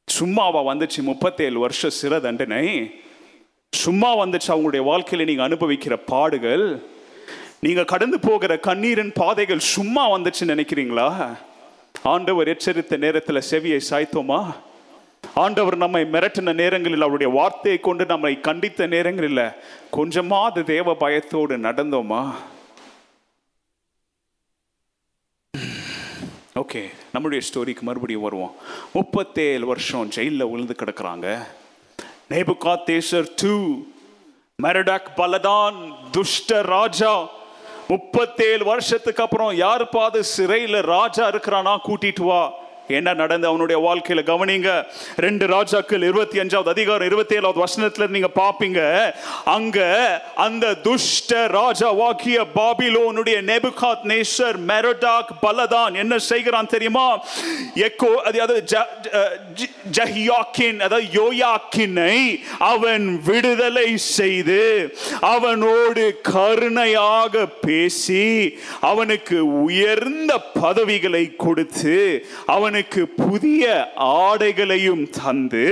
[0.07, 2.65] சும்மாவா வந்துச்சு முப்பத்தேழு வருஷம் சிறை தண்டனை.
[3.71, 6.83] சும்மா வந்துச்சு அவங்களுடைய வாழ்க்கையில் நீங்க அனுபவிக்கிற பாடுகள்.
[7.59, 11.37] நீங்க கடந்து போகிற கண்ணீரின் பாதைகள் சும்மா வந்துச்சு நினைக்கிறீங்களா?
[12.03, 14.55] ஆண்டவர் எச்சரித்த நேரத்தில் செவியை சாய்த்தோமா?
[15.35, 19.51] ஆண்டவர் நம்மை மிரட்டின நேரங்களில் அவருடைய வார்த்தையை கொண்டு நம்மை கண்டித்த நேரங்களில்
[19.91, 22.33] கொஞ்சமாவது தேவ பயத்தோடு நடந்தோமா?
[26.55, 28.55] ஓகே நம்முடைய ஸ்டோரிக்கு மறுபடியும் வருவோம்.
[28.93, 31.47] முப்பத்தேழு வருஷம் ஜெயிலில் விழுந்து கிடக்குறாங்க.
[32.29, 33.77] நேபுகாத்தேசர் டூ
[34.63, 35.75] மெரடாக் பலதான்
[36.11, 37.29] துஷ்ட ராஜா.
[37.87, 42.53] முப்பத்தேழு வருஷத்துக்கு அப்புறம் யாருப்பாவது சிறையில் ராஜா இருக்கிறானா கூட்டிட்டு வா.
[42.87, 44.69] என்ன நடந்து அவனுடைய வாழ்க்கையில் கவனிங்க.
[45.15, 48.81] ரெண்டு ராஜாக்கள் இருபத்தி அஞ்சாவது அதிகாரம் இருபத்தி ஏழாவது வசனத்தில் நீங்க பார்ப்பீங்க
[49.45, 49.79] அங்க
[50.35, 57.07] அந்த துஷ்ட ராஜா வாக்கிய பாபிலோனுடைய நெபுகாத் நேசர் மெரடாக் பலதான் என்ன செய்கிறான் தெரியுமா?
[57.75, 58.89] எக்கோ அதாவது ஜ-
[59.55, 62.17] ஜ- ஜஹியாக்கின் அதாவது யோயாக்கினை
[62.59, 64.63] அவன் விடுதலை செய்து
[65.21, 68.25] அவனோடு கருணையாக பேசி
[68.81, 71.97] அவனுக்கு உயர்ந்த பதவிகளை கொடுத்து
[72.45, 72.75] அவனுக்கு
[73.15, 73.65] புதிய
[73.97, 75.65] ஆடைகளையும் தந்து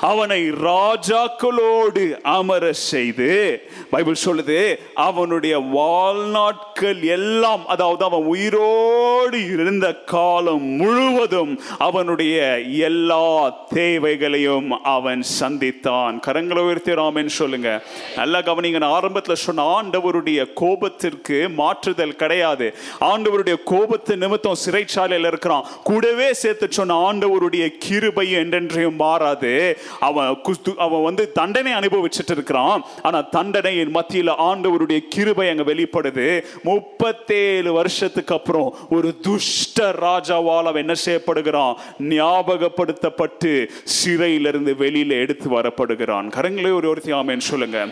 [0.00, 11.60] அவனை ராஜாக்களோடு அமர செய்து பைபிள் சொல்லுது அவனுடைய வாழ்நாட்கள் எல்லாம் அதாவது அவன் உயிரோடு இருந்த காலம் முழுவதும்
[11.78, 16.20] அவனுடைய எல்லா தேவைகளையும் அவன் சந்தித்தான்.
[16.26, 17.82] கரங்களை உயர்த்திராமன் சொல்லுங்க.
[18.16, 22.74] நல்லா கவனிங்க நான் ஆரம்பத்தில் சொன்ன ஆண்டவருடைய கோபத்திற்கு மாற்றுதல் கிடையாது.
[23.00, 25.66] ஆண்டவருடைய கோபத்து நிமித்தம் சிறைச்சாலையில் இருக்கிறான்.
[25.82, 29.63] கூடவே சேர்த்து சொன்ன ஆண்டவருடைய கிருபை என்றென்றையும் மாறாது.
[30.00, 36.44] அவன் குஸ்து- அவன் வந்து தண்டனை அனுபவிச்சுட்டு இருக்கிறான் ஆனா தண்டனையின் மத்தியில் ஆண்டவருடைய கிருபை அங்க வெளிப்படுது.
[36.62, 41.74] முப்பத்தேழு வருஷத்துக்கு அப்புறம் ஒரு துஷ்ட ராஜாவால் அவன் என்ன செய்யப்படுகிறான்?
[41.98, 46.30] ஞாபகப்படுத்தப்பட்டு சிறையிலிருந்து வெளியில் எடுத்து வரப்படுகிறான்.
[46.30, 47.86] கரங்களே ஒரு ஒருத்தி ஆமேன்னு சொல்லுங்க.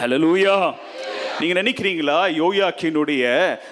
[0.00, 0.74] ஹalleluya
[1.40, 2.18] நீங்க நினைக்கிறீங்களா?
[2.42, 3.24] யோயாக்கினுடைய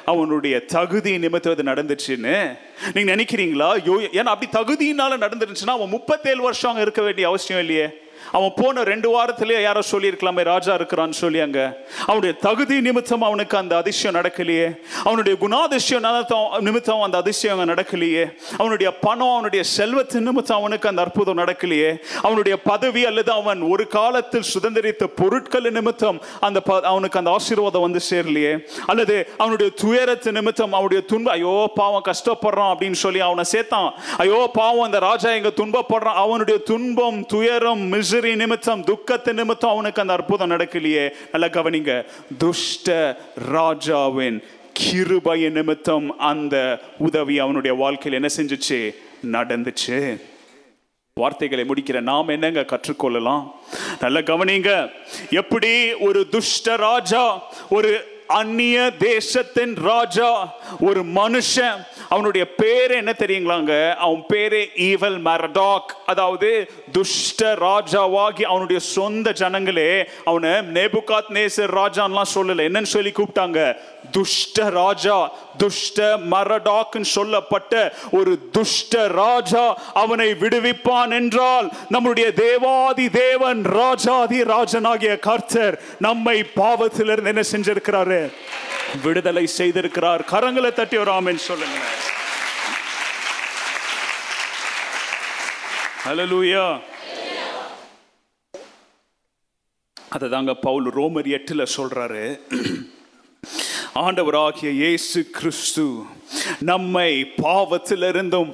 [0.05, 2.59] அவனுடைய தகுதி நிமித்தம் அது நடந்துச்சுன்னு?
[2.95, 3.69] நீங்க நினைக்கிறீங்களா?
[3.89, 8.09] யோ ஏன்னா அப்படி தகுதியினால நடந்துருச்சுன்னா அவன் முப்பத்தேழு வருஷம் அங்க இருக்க வேண்டிய அவசியம் இல்லையே.
[8.33, 11.89] அவன் போன ரெண்டு வாரத்திலேயே யாரோ சொல்லியிருக்கலாமே ராஜா இருக்கிறான்னு சொல்லி அங்க.
[12.01, 14.77] அவனுடைய தகுதி நிமித்தம் அவனுக்கு அந்த அதிசயம் நடக்கலையே.
[15.05, 18.37] அவனுடைய குணாதிசயம் நிமித்தம் நிமித்தம் அந்த அதிசயம் நடக்கலையே.
[18.59, 21.97] அவனுடைய பணம் அவனுடைய செல்வத்தின் நிமித்தம் அவனுக்கு அந்த அற்புதம் நடக்கலையே.
[22.23, 28.01] அவனுடைய பதவி அல்லது அவன் ஒரு காலத்தில் சுதந்திரித்த பொருட்கள் நிமித்தம் அந்த ப- அவனுக்கு அந்த ஆசீர்வாதம் வந்து
[28.11, 28.59] சேரலையே.
[28.87, 33.93] அல்லது அவனுடைய துயரத்து நிமித்தம் அவனுடைய துன்பம் ஐயோ பாவம் கஷ்டப்படுறான் அப்படின்னு சொல்லி அவனை சேர்த்தான்.
[34.19, 36.15] ஐயோ பாவம் அந்த ராஜா எங்க துன்பப்படுறான்.
[36.15, 41.11] அவனுடைய துன்பம் துயரம் மிசரி நிமித்தம் துக்கத்து நிமித்தம் அவனுக்கு அந்த அற்புதம் நடக்கலையே.
[41.33, 42.05] நல்லா கவனிங்க.
[42.39, 44.43] துஷ்ட ராஜாவின்
[44.81, 48.95] கிருபய நிமித்தம் அந்த உதவி அவனுடைய வாழ்க்கையில் என்ன செஞ்சுச்சு?
[49.33, 50.21] நடந்துச்சு.
[51.15, 53.51] வார்த்தைகளை முடிக்கிற நாம் என்னங்க கற்றுக்கொள்ளலாம்?
[54.01, 54.91] நல்ல கவனிங்க.
[55.31, 61.87] எப்படி ஒரு துஷ்ட ராஜா ஒரு அந்நிய தேசத்தின் ராஜா ஒரு மனுஷன்.
[62.09, 63.95] அவனுடைய பேர் என்ன தெரியுங்களாங்க?
[63.95, 65.91] அவன் பேரு ஈவல் மரடாக்.
[66.07, 72.65] அதாவது துஷ்ட ராஜாவாகி அவனுடைய சொந்த ஜனங்களே அவனை நேபுகாத் நேசர் ராஜான்லாம் சொல்லலை.
[72.69, 73.77] என்னன்னு சொல்லி கூப்பிட்டாங்க?
[74.11, 84.43] துஷ்ட ராஜா துஷ்ட மரடாக்குன்னு சொல்லப்பட்ட ஒரு துஷ்ட ராஜா அவனை விடுவிப்பான் என்றால் நம்முடைய தேவாதி தேவன் ராஜாதி
[84.43, 88.33] ராஜனாகிய கர்த்தர் நம்மை பாவத்திலிருந்து என்ன செஞ்சிருக்கிறாரு?
[89.03, 90.21] விடுதலை செய்திருக்கிறார்.
[90.31, 91.79] கரங்களை தட்டி ஒரு ஆமென் சொல்லுங்க.
[96.05, 96.81] ஹalleluya
[100.11, 102.41] அதை தாங்க பவுல் ரோமர் எட்டுல சொல்றாரு.
[103.95, 105.85] ஆண்டவராகிய இயேசு கிறிஸ்து
[106.61, 107.11] நம்மை
[107.43, 108.53] பாவத்திலிருந்தும்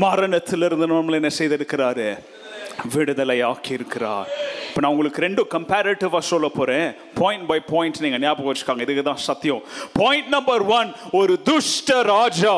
[0.00, 2.08] மரணத்திலிருந்தும் நம்மளை என்ன செய்திருக்கிறாரு?
[2.94, 3.38] விடுதலை
[3.76, 4.28] இருக்கிறார்
[4.68, 8.84] இப்போ நான் உங்களுக்கு ரெண்டும் கம்பேரிட்டிவாக சொல்ல போகிறேன் பாயிண்ட் பை பாயிண்ட் நீங்கள் ஞாபகம் வச்சுக்காங்க.
[8.86, 9.62] இதுக்கு தான் சத்தியம்.
[10.00, 12.54] பாயிண்ட் நம்பர் ஒன் ஒரு துஷ்ட ராஜா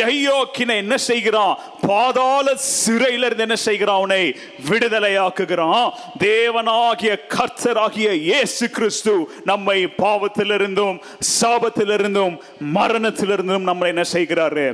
[0.00, 1.54] யஹ்யோக்கினை என்ன செய்கிறான்?
[1.88, 3.98] பாதாள சிறையில இருந்து என்ன செய்கிறான்?
[4.02, 4.22] அவனை
[4.68, 5.92] விடுதலையாக்குகிறான்.
[6.26, 9.14] தேவனாகிய கர்த்தராகிய இயேசு கிறிஸ்து
[9.44, 11.00] நம்மை பாவத்திலிருந்தும்
[11.40, 12.36] சாபத்திலிருந்தும்
[12.78, 14.66] மரணத்திலிருந்தும் நம்மளை என்ன செய்கிறாரு?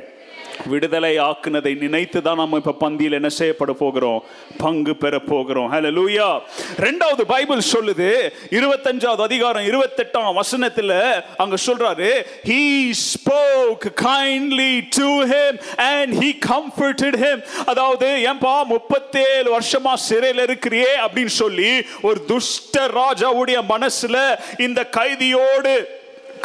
[0.67, 4.25] விடுதலை ஆக்குனதை நினைத்து தான் நம்ம இப்ப பந்தியில் என்ன செய்யப்பட போகிறோம்?
[4.59, 5.73] பங்கு பெற போகிறோம்.
[5.73, 6.41] ஹலோ லூயா
[6.77, 16.23] ரெண்டாவது பைபிள் சொல்லுது இருபத்தஞ்சாவது அதிகாரம் இருபத்தெட்டாம் வசனத்தில் அங்க சொல்றாரு he spoke kindly to him and
[16.23, 17.43] he comforted him.
[17.67, 20.97] அதாவது ஏன்பா முப்பத்தேழு வருஷமா சிறையில் இருக்கிறியே?
[21.07, 25.98] அப்படின்னு சொல்லி ஒரு துஷ்ட ராஜாவுடைய மனசுல இந்த கைதியோடு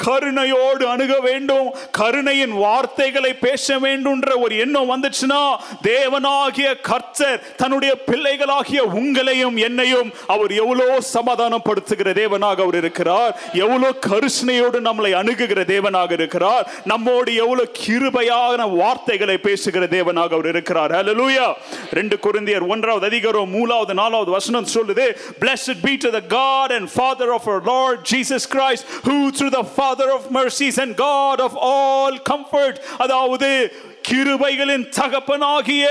[0.06, 1.68] கருணையோடு அணுக வேண்டும்.
[1.92, 5.42] கருணையின் வார்த்தைகளை பேச வேண்டும்ன்ற ஒரு எண்ணம் வந்துச்சுன்னா
[5.84, 13.40] தேவனாகிய கர்த்தர் தன்னுடைய பிள்ளைகளாகிய உங்களையும் என்னையும் அவர் எவ்வளோ சமாதானப்படுத்துகிற தேவனாக அவர் இருக்கிறார்.
[13.54, 16.72] எவ்வளோ கருஷ்ணையோடு நம்மளை அணுகுகிற தேவனாக இருக்கிறார்.
[16.86, 20.92] நம்மோடு எவ்வளவு கிருபையான வார்த்தைகளை பேசுகிற தேவனாக அவர் இருக்கிறார்.
[20.92, 21.54] ஹலலூயா
[21.92, 25.06] ரெண்டு குருந்தியர் ஒன்றாவது அதிகாரம் மூலாவது நாலாவது வசனம் சொல்லுது
[25.40, 29.64] blessed be to the God and Father of our Lord Jesus Christ who through the
[29.84, 33.50] father of mercies and God of all comfort அதாவது
[34.08, 35.86] கிருபைகளின் தகப்பனாகிய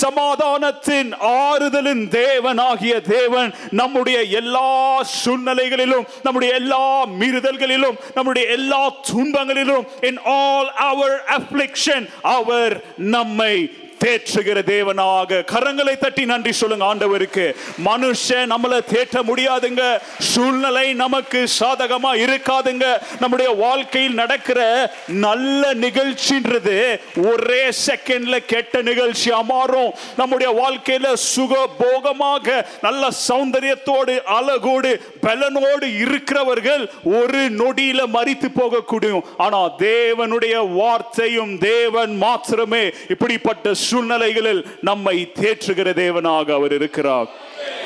[0.00, 4.68] சமாதானத்தின் ஆறுதலின் தேவனாகிய தேவன் நம்முடைய எல்லா
[5.14, 6.84] சூழ்நிலைகளிலும் நம்முடைய எல்லா
[7.20, 12.02] மீறுதல்களிலும் நம்முடைய எல்லா துன்பங்களிலும் இன் ஆல் அவர் affliction
[12.34, 12.76] அவர்
[13.16, 13.54] நம்மை
[14.04, 15.42] தேற்றுகிற தேவனாக.
[15.52, 17.54] கரங்களை தட்டி நன்றி சொல்லுங்க ஆண்டவருக்கு.
[17.84, 19.98] மனுஷன் நம்மளை தேற்ற முடியாதுங்க.
[20.18, 22.84] சூழ்நிலை நமக்கு சாதகமா இருக்காதுங்க.
[23.20, 24.60] நம்முடைய வாழ்க்கையில் நடக்கிற
[25.06, 27.00] நல்ல நிகழ்ச்சின்றது
[27.32, 37.38] ஒரே செகண்ட்ல கெட்ட நிகழ்ச்சியா மாறும் நம்முடைய வாழ்க்கையில சுக போகமாக நல்ல சௌந்தரியத்தோடு அழகோடு பலனோடு இருக்கிறவர்கள் ஒரு
[37.38, 39.20] நொடியில மறித்து போகக்கூடும்.
[39.36, 47.28] ஆனா தேவனுடைய வார்த்தையும் தேவன் மாத்திரமே இப்படிப்பட்ட சூழ்நிலைகளில் நம்மை தேற்றுகிற தேவனாக அவர் இருக்கிறார்.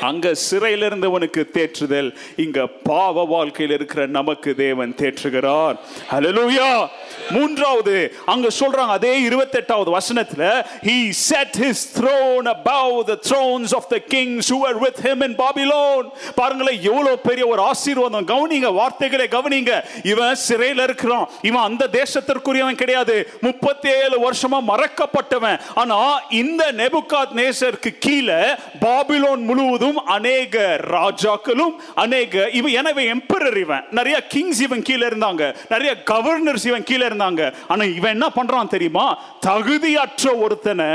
[0.01, 5.75] அங்க சிறையில் இருந்தவனுக்கு தேற்றுதல் இங்க பாவ வாழ்க்கையில் இருக்கிற நமக்கு தேவன் தேற்றுகிறார்.
[6.11, 6.87] ஹalleluya
[7.29, 10.97] மூன்றாவது அங்க சொல்றாங்க அதே 28வது வசனத்துல he
[11.29, 16.03] set his throne above the thrones of the kings who were with him in babylon.
[16.35, 18.27] பாருங்களேன் எவ்வளவு பெரிய ஒரு ஆசீர்வாதம்.
[18.27, 19.83] கவனிங்க வார்த்தைகளை கவனிங்க.
[20.03, 21.29] இவன் சிறையில் இருக்கிறான்.
[21.41, 23.15] இவன் அந்த தேசத்திற்குரியவன் கிடையாது.
[23.41, 25.59] 37 வருஷமா மறக்கப்பட்டவன்.
[25.75, 28.41] ஆனா இந்த நெபுகாத் நேசருக்கு கீழே
[28.79, 33.83] பாபிலோன் முழு முழுவதும் அநேக ராஜாக்களும் அநேக இவன் எனவே எம்பரர் இவன்.
[33.97, 35.43] நிறைய கிங்ஸ் இவன் கீழே இருந்தாங்க.
[35.69, 37.41] நிறைய கவர்னர்ஸ் இவன் கீழே இருந்தாங்க.
[37.67, 39.05] ஆனா இவன் என்ன பண்றான் தெரியுமா?
[39.47, 40.87] தகுதியற்ற ஒருத்தனை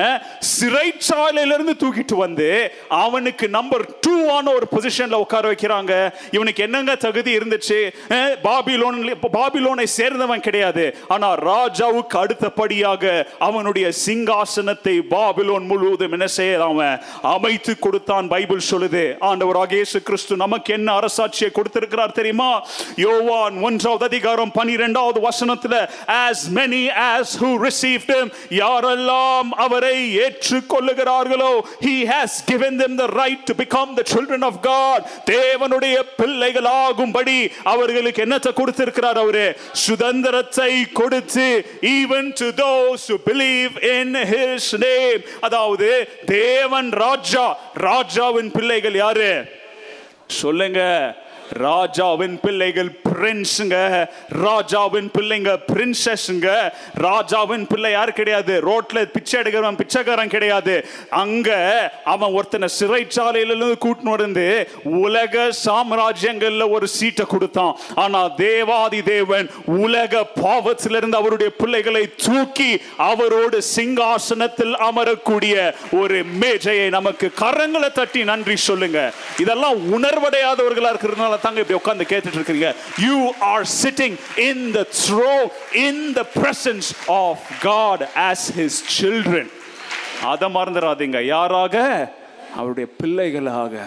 [0.51, 2.49] சிறைச்சாலையிலிருந்து தூக்கிட்டு வந்து
[2.89, 5.93] அவனுக்கு நம்பர் டூ ஆன ஒரு பொசிஷன்ல உட்கார வைக்கிறாங்க.
[6.31, 7.79] இவனுக்கு என்னங்க தகுதி இருந்துச்சு?
[8.49, 8.99] பாபிலோன்
[9.39, 10.87] பாபிலோனை சேர்ந்தவன் கிடையாது.
[11.09, 16.97] ஆனா ராஜாவுக்கு அடுத்தபடியாக அவனுடைய சிங்காசனத்தை பாபிலோன் முழுவதும் என்ன செய்ய அவன்?
[17.37, 22.51] அமைத்து கொடுத்தான் பைபிள் சொல்லுது ஆண்டவராக இயேசு கிறிஸ்து நமக்கு என்ன அரசாட்சியை கொடுத்திருக்கிறார் தெரியுமா?
[23.05, 25.75] யோவான் ஒன்றாவது அதிகாரம் பனிரெண்டாவது வசனத்துல
[26.27, 28.27] as many as who received him
[28.63, 31.53] யாரெல்லாம் அவரை ஏற்றுக்கொள்ளுகிறார்களோ
[31.87, 34.99] he has given them the right to become the children of God.
[35.31, 37.39] தேவனுடைய பிள்ளைகளாகும்படி
[37.73, 39.47] அவர்களுக்கு என்னத்தை கொடுத்திருக்கிறார் அவரு?
[39.87, 41.47] சுதந்திரத்தை கொடுத்து
[41.97, 45.21] even to those who believe in his name.
[45.41, 45.89] அதாவது
[46.35, 47.45] தேவன் ராஜா
[47.87, 49.45] ராஜாவின் பிள்ளைகள் யாரு?
[50.27, 50.81] சொல்லுங்க.
[51.51, 54.07] ராஜாவின் பிள்ளைகள் பிரின்ஸுங்க.
[54.29, 56.73] ராஜாவின் பிள்ளைங்க பிரின்சஸ்ங்க.
[56.95, 58.61] ராஜாவின் பிள்ளை யார் கிடையாது?
[58.61, 60.87] ரோட்ல பிச்சை எடுக்கிறவன் பிச்சைக்காரன் கிடையாது.
[61.11, 61.49] அங்க
[62.05, 67.77] அவன் ஒருத்தனை சிறைச்சாலையிலிருந்து கூட்டின்னு வந்து உலக சாம்ராஜ்யங்கள்ல ஒரு சீட்டை கொடுத்தான்.
[67.95, 77.93] ஆனா தேவாதி தேவன் உலக பாவத்திலிருந்து அவருடைய பிள்ளைகளை தூக்கி அவரோடு சிங்காசனத்தில் அமரக்கூடிய ஒரு மேஜையை நமக்கு கரங்களை
[77.93, 79.13] தட்டி நன்றி சொல்லுங்க.
[79.39, 86.13] இதெல்லாம் உணர்வடையாதவர்களா இருக்கிறதுனால தாங்க இப்படி உட்கார்ந்து கேட்டுட்டு இருக்கீங்க you are sitting in the throne in
[86.13, 89.51] the presence of God as his children
[90.25, 91.25] அதை மறந்துடாதீங்க.
[91.25, 92.13] யாராக?
[92.57, 93.87] அவருடைய பிள்ளைகளாக.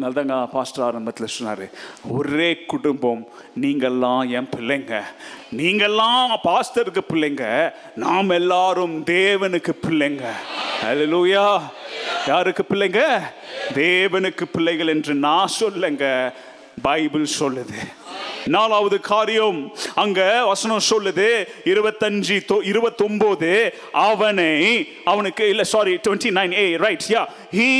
[0.00, 1.70] நல்லதாங்க பாஸ்டர் ஆரம்பத்தில் சொன்னார்
[2.08, 3.28] ஒரே குடும்பம்
[3.60, 5.02] நீங்கள்லாம் என் பிள்ளைங்க.
[5.56, 7.72] நீங்கள்லாம் பாஸ்டருக்கு பிள்ளைங்க.
[7.94, 10.22] நாம் எல்லாரும் தேவனுக்கு பிள்ளைங்க.
[10.84, 11.60] அல்லேலூயா
[12.26, 13.02] யாருக்கு பிள்ளைங்க?
[13.74, 16.32] தேவனுக்கு பிள்ளைகள் என்று நான் சொல்லுங்க.
[16.80, 17.80] பைபிள் சொல்லுது.
[18.46, 27.04] நாலாவது காரியம் அங்க வசனம் சொல்லுது இருபத்தஞ்சு இருபத்தொன்பது அவனை அவனுக்கு இல்ல sorry twenty nine A right
[27.08, 27.72] yeah he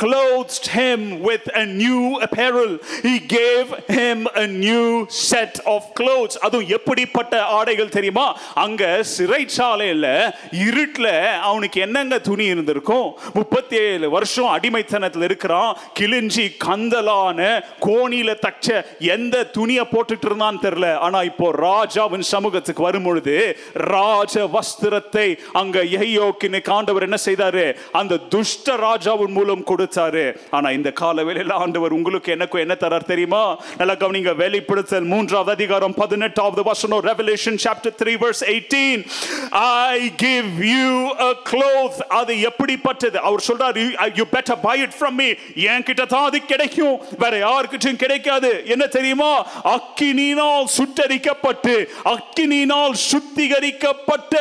[0.00, 2.72] clothed him with a new apparel.
[3.02, 3.68] He gave
[3.98, 6.36] him a new set of clothes.
[6.46, 8.38] அதுவும் எப்படிப்பட்ட ஆடைகள் தெரியுமா?
[8.54, 10.32] அங்க சிறைச்சாலையில்
[10.66, 11.08] இருட்டுல
[11.40, 13.08] அவனுக்கு என்னங்க துணி இருந்திருக்கும்?
[13.32, 15.76] முப்பத்தி ஏழு வருஷம் அடிமைத்தனத்தில் இருக்கிறான்.
[16.00, 20.94] கிழிஞ்சி கந்தலான கோணியில் தச்ச எந்த துணியை போட்டுட்டு இருந்தான்னு தெரியல.
[20.94, 27.76] ஆனா இப்போ ராஜாவின் சமூகத்துக்கு வரும்பொழுது ராஜ வஸ்திரத்தை அங்க எஹியோக்கின்னு காண்டவர் என்ன செய்தாரு?
[27.92, 30.24] அந்த துஷ்ட ராஜா ராஜாவின் மூலம் கொடுத்தாரு.
[30.50, 33.42] ஆனா இந்த கால வேளையில ஆண்டவர் உங்களுக்கு எனக்கும் என்ன தரார் தெரியுமா?
[33.78, 39.02] நல்லா கவனிங்க வெளிப்படுத்தல் மூன்றாவது அதிகாரம் பதினெட்டாவது வசனம் Revelation chapter three verse eighteen
[39.50, 43.20] I give you a cloth அது எப்படிப்பட்டது?
[43.20, 43.84] அவர் சொல்றாரு
[44.14, 46.98] you better buy it from me என் கிட்ட தான் அது கிடைக்கும்.
[47.18, 48.62] வேற யாருக்கிட்டையும் கிடைக்காது.
[48.66, 49.32] என்ன தெரியுமா?
[49.74, 51.76] அக்கினினால் சுட்டரிக்கப்பட்டு
[52.14, 54.36] அக்கினினால் சுத்திகரிக்கப்பட்ட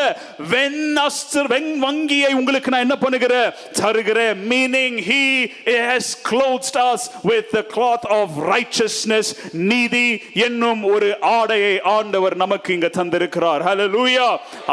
[0.53, 3.51] வெண் வெண்ணஸ்திர வெண் வங்கியை உங்களுக்கு நான் என்ன பண்ணுகிறேன்?
[3.80, 4.38] தருகிறேன்.
[4.49, 5.24] Me meaning he
[5.66, 9.28] has clothed us with the cloth of righteousness.
[9.72, 10.07] நீதி
[10.45, 13.61] என்னும் ஒரு ஆடையை ஆண்டவர் நமக்கு இங்க தந்திருக்கிறார்.
[13.68, 14.28] ஹalleluya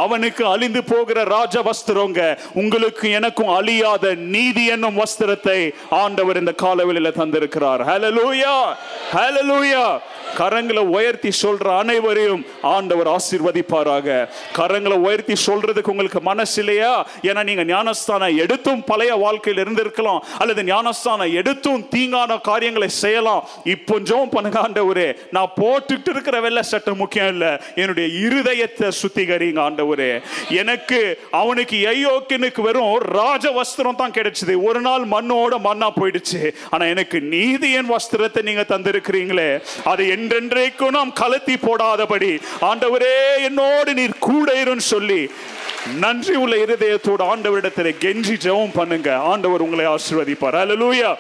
[0.05, 2.21] அவனுக்கு அழிந்து போகிற ராஜ வஸ்திரங்க
[2.63, 5.59] உங்களுக்கு எனக்கும் அழியாத நீதி என்னும் வஸ்திரத்தை
[6.03, 7.83] ஆண்டவர் இந்த காலவெளியில தந்திருக்கிறார்.
[7.91, 8.55] ஹalleluya
[9.17, 9.85] ஹalleluya
[10.39, 12.43] கரங்களை உயர்த்தி சொல்ற அனைவரையும்
[12.75, 14.29] ஆண்டவர் ஆசீர்வதிப்பாராக.
[14.59, 16.93] கரங்களை உயர்த்தி சொல்றதுக்கு உங்களுக்கு மனசு இல்லையா
[17.29, 20.21] ஏன்னா நீங்க ஞானஸ்தானம் எடுத்தும் பழைய வாழ்க்கையில் இருந்திருக்கலாம்.
[20.39, 23.49] அல்லது ஞானஸ்தானம் எடுத்தும் தீங்கான காரியங்களை செய்யலாம்.
[23.65, 27.63] இப்போ ஜோம் பண்ணுங்க ஆண்டவரே நான் போட்டுட்டு இருக்கிற வெள்ளை சட்டை முக்கியம் இல்ல.
[27.75, 30.23] என்னுடைய இருதயத்தை சுத்திகரிங்க ஆண்டவரே.
[30.49, 34.63] எனக்கு அவனுக்கு ஐயோக்கினுக்கு வெறும் ராஜ வஸ்திரம் தான் கிடைச்சது.
[34.63, 36.55] ஒரு நாள் மண்ணோட மண்ணா போயிடுச்சு.
[36.71, 39.63] ஆனா எனக்கு நீதியின் வஸ்திரத்தை நீங்க தந்திருக்கிறீங்களே.
[39.85, 42.33] அதை என்றென்றைக்கும் நாம் கலத்தி போடாதபடி.
[42.61, 45.31] ஆண்டவரே என்னோடு நீர் கூட இருன்னு சொல்லி
[45.99, 49.17] நன்றி உள்ள இருதயத்தோடு ஆண்டவரிடத்தில் கெஞ்சி ஜெபம் பண்ணுங்க.
[49.17, 50.59] ஆண்டவர் உங்களை ஆசீர்வதிப்பார்.
[50.63, 51.17] அல்லேலூயா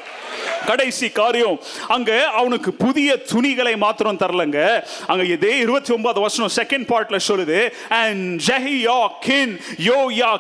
[0.66, 4.85] கடைசி காரியம் அங்க அவனுக்கு புதிய துணிகளை மாத்திரம் தரலங்க.
[5.07, 9.59] அங்க இதே இருபத்தி ஒன்பது வருஷம் செகண்ட் பார்ட்ல சொல்லுது and Jehoiakim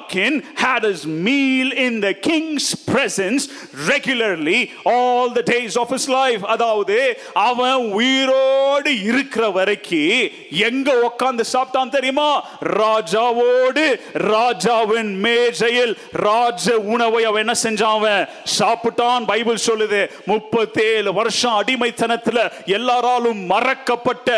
[0.08, 3.48] கின் had his meal in the king's presence
[3.88, 6.44] regularly all the days of his life.
[6.44, 12.48] அதாவது அவன் உயிரோடு இருக்கிற வரைக்கும் எங்க உட்கார்ந்து சாப்பிட்டான் தெரியுமா?
[12.62, 18.28] ராஜாவோடு ராஜாவின் மேஜையில் ராஜ உணவை அவன் என்ன செஞ்சான் அவன்?
[18.58, 22.38] சாப்பிட்டான் பைபிள் சொல்லுது முப்பத்தேழு வருஷம் அடிமைத்தனத்துல
[22.76, 24.28] எல்லாராலும் மறக்கப்பட்ட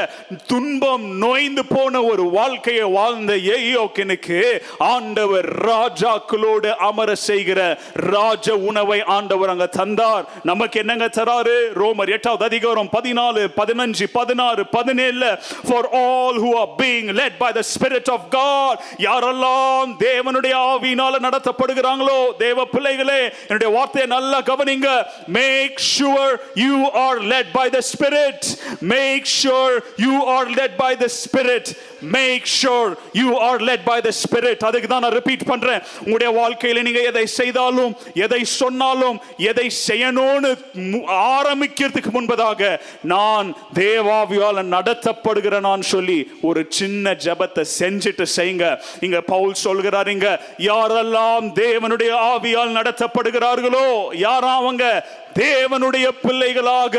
[0.47, 4.38] துன்பம் நோய்ந்து போன ஒரு வாழ்க்கையை வாழ்ந்த ஏயோக்கினுக்கு
[4.78, 7.61] ஆண்டவர் ராஜாக்களோடு அமர செய்கிற
[8.12, 10.24] ராஜ உணவை ஆண்டவர் அங்க தந்தார்.
[10.43, 11.57] நமக்கு என்னங்க தராரு?
[11.80, 15.26] ரோமர் எட்டாவது அதிகாரம் பதினாலு பதினஞ்சு பதினாறு பதினேழுல
[15.68, 22.18] for all who are being led by the Spirit of God யாரெல்லாம் தேவனுடைய ஆவியினால நடத்தப்படுகிறாங்களோ
[22.38, 24.88] தேவ பிள்ளைகளே என்னுடைய வார்த்தையை நல்லா கவனிங்க.
[25.37, 26.33] Make sure
[26.64, 26.74] you
[27.05, 28.47] are led by the Spirit
[28.95, 29.74] make sure
[30.05, 31.66] you are led by the Spirit.
[32.14, 35.83] Make sure you are led by the Spirit அதுக்கு தான் நான் ரிப்பீட் பண்றேன்.
[36.05, 37.93] உங்களுடைய வாழ்க்கையில நீங்க எதை செய்தாலும்
[38.24, 39.18] எதை சொன்னாலும்
[39.51, 40.51] எதை செய்யணும்னு
[41.37, 42.70] ஆரம்பிக்கிறதுக்கு முன்பதாக
[43.12, 43.49] நான்
[43.80, 46.18] தேவாவியால் நடத்தப்படுகிற நான் சொல்லி
[46.49, 48.66] ஒரு சின்ன ஜெபத்தை செஞ்சுட்டு செய்யுங்க.
[49.07, 50.28] இங்க பவுல் சொல்கிறாருங்க
[50.70, 53.87] யாரெல்லாம் தேவனுடைய ஆவியால் நடத்தப்படுகிறார்களோ
[54.26, 54.85] யாரா அவங்க
[55.35, 56.97] தேவனுடைய பிள்ளைகளாக.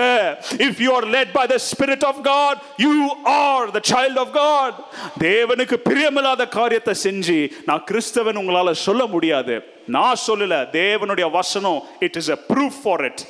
[0.57, 4.73] If you are led by the Spirit of God you are the child of God
[5.19, 9.55] தேவனுக்கு பிரியமில்லாத காரியத்தை செஞ்சு நான் கிறிஸ்தவன் உங்களால சொல்ல முடியாது.
[9.87, 13.23] நான் சொல்லல தேவனுடைய வசனம் it is a proof for it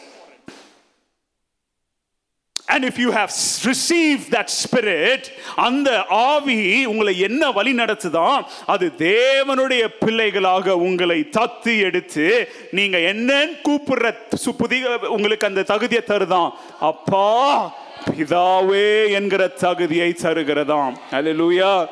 [2.74, 3.30] and if you have
[3.66, 5.24] receive that spirit
[5.56, 12.28] அந்த ஆவி உங்களை என்ன வழி நடத்துதான் அது தேவனுடைய பிள்ளைகளாக உங்களை தத்து எடுத்து
[12.72, 14.16] நீங்க என்னன்னு கூப்பிடுற
[14.46, 16.50] சு- புதிய உங்களுக்கு அந்த தகுதியை தருதான்.
[16.80, 17.28] அப்பா
[18.18, 20.96] பிதாவே என்கிற தகுதியை தருகிறதாம்.
[21.12, 21.86] அல்லேலூயா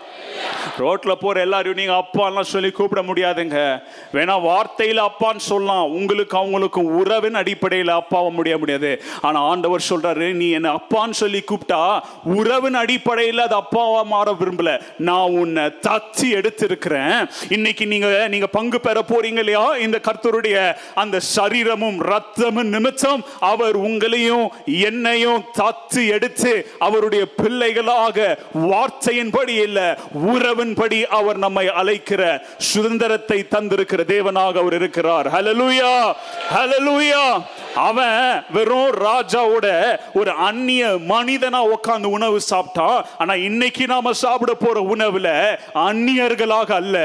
[0.78, 3.82] ரோட்ல போற எல்லாரையும் நீங்க அப்பான்லாம் சொல்லி கூப்பிட முடியாதுங்க.
[4.14, 5.92] வேணா வார்த்தையில அப்பான்னு சொல்லலாம்.
[5.92, 9.04] உங்களுக்கு அவங்களுக்கும் உறவின் அடிப்படையில் அப்பாவை முடிய முடியாது.
[9.22, 14.82] ஆனா ஆண்டவர் சொல்றாரு நீ என்னை அப்பான்னு சொல்லி கூப்பிட்டா உறவின் அடிப்படையில் அது அப்பாவாக மாற விரும்பல.
[14.98, 17.30] நான் உன்னை தச்சு எடுத்திருக்கிறேன்.
[17.50, 19.76] இன்னைக்கு நீங்க நீங்க பங்கு பெற போறீங்க இல்லையா?
[19.76, 29.98] இந்த கர்த்தருடைய அந்த சரீரமும் ரத்தமும் நிமித்தம் அவர் உங்களையும் என்னையும் தத்து எடுத்து அவருடைய பிள்ளைகளாக வார்த்தையின்படி இல்ல
[30.26, 35.28] உறவின்படி அவர் நம்மை அழைக்கிற சுதந்திரத்தை தந்திருக்கிற தேவனாக அவர் இருக்கிறார்.
[35.34, 36.14] ஹலலூயா
[36.56, 37.44] ஹலலூயா
[37.76, 45.58] அவன் வெறும் ராஜாவோட ஒரு அந்நிய மனிதனா உட்கார்ந்து உணவு சாப்பிட்டான் ஆனா இன்னைக்கு நாம சாப்பிட போற உணவுல
[45.76, 46.98] அந்நியர்களாக அல்ல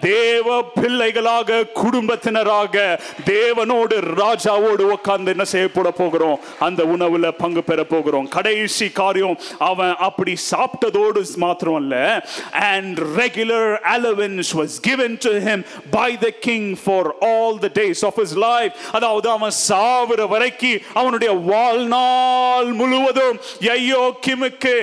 [0.00, 6.40] தேவ பிள்ளைகளாக குடும்பத்தினராக தேவனோடு ராஜாவோடு உட்கார்ந்து என்ன செய்ய போகிறோம்?
[6.58, 8.28] அந்த உணவுல பங்கு பெற போகிறோம்.
[8.28, 12.26] கடைசி காரியம் அவன் அப்படி சாப்பிட்டதோடு மாத்திரம் அல்ல
[12.63, 18.15] and regular allowance was given to him by the king for all the days of
[18.15, 20.57] his life அதாவது அவன் சாவுற வரைக்கும்
[20.93, 23.39] அவனுடைய வாழ்நாள் முழுவதும்
[23.71, 24.75] ஐயோ கிமுக்கு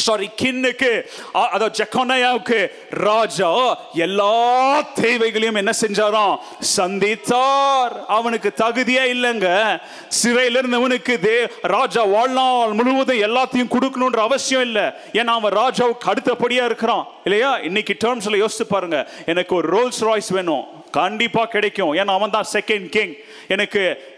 [0.00, 3.50] சாரி கின்னுக்கு அதோ அதாவது ராஜா.
[3.94, 6.36] எல்லா தேவைகளையும் என்ன செஞ்சாராம்?
[6.76, 8.04] சந்தித்தார்.
[8.06, 9.80] அவனுக்கு தகுதியே இல்லைங்க.
[10.08, 14.82] சிறையில் இருந்தவனுக்கு தே ராஜா வாழ்நாள் முழுவதும் எல்லாத்தையும் கொடுக்கணுன்ற அவசியம் இல்லை.
[15.12, 17.06] ஏன்னா அவன் ராஜாவுக்கு அடுத்தபடியா இருக்கிறான்.
[17.24, 17.56] இல்லையா?
[17.56, 19.08] இன்னைக்கு டேர்ம்ஸ்ல யோசிச்சு பாருங்க.
[19.26, 20.64] எனக்கு ஒரு ரோல்ஸ் ராய்ஸ் வேணும்.
[20.90, 21.94] கண்டிப்பா கிடைக்கும்.
[21.94, 23.14] ஏன்னா அவன் தான் செகண்ட் கிங்
[23.50, 24.14] எனக்கு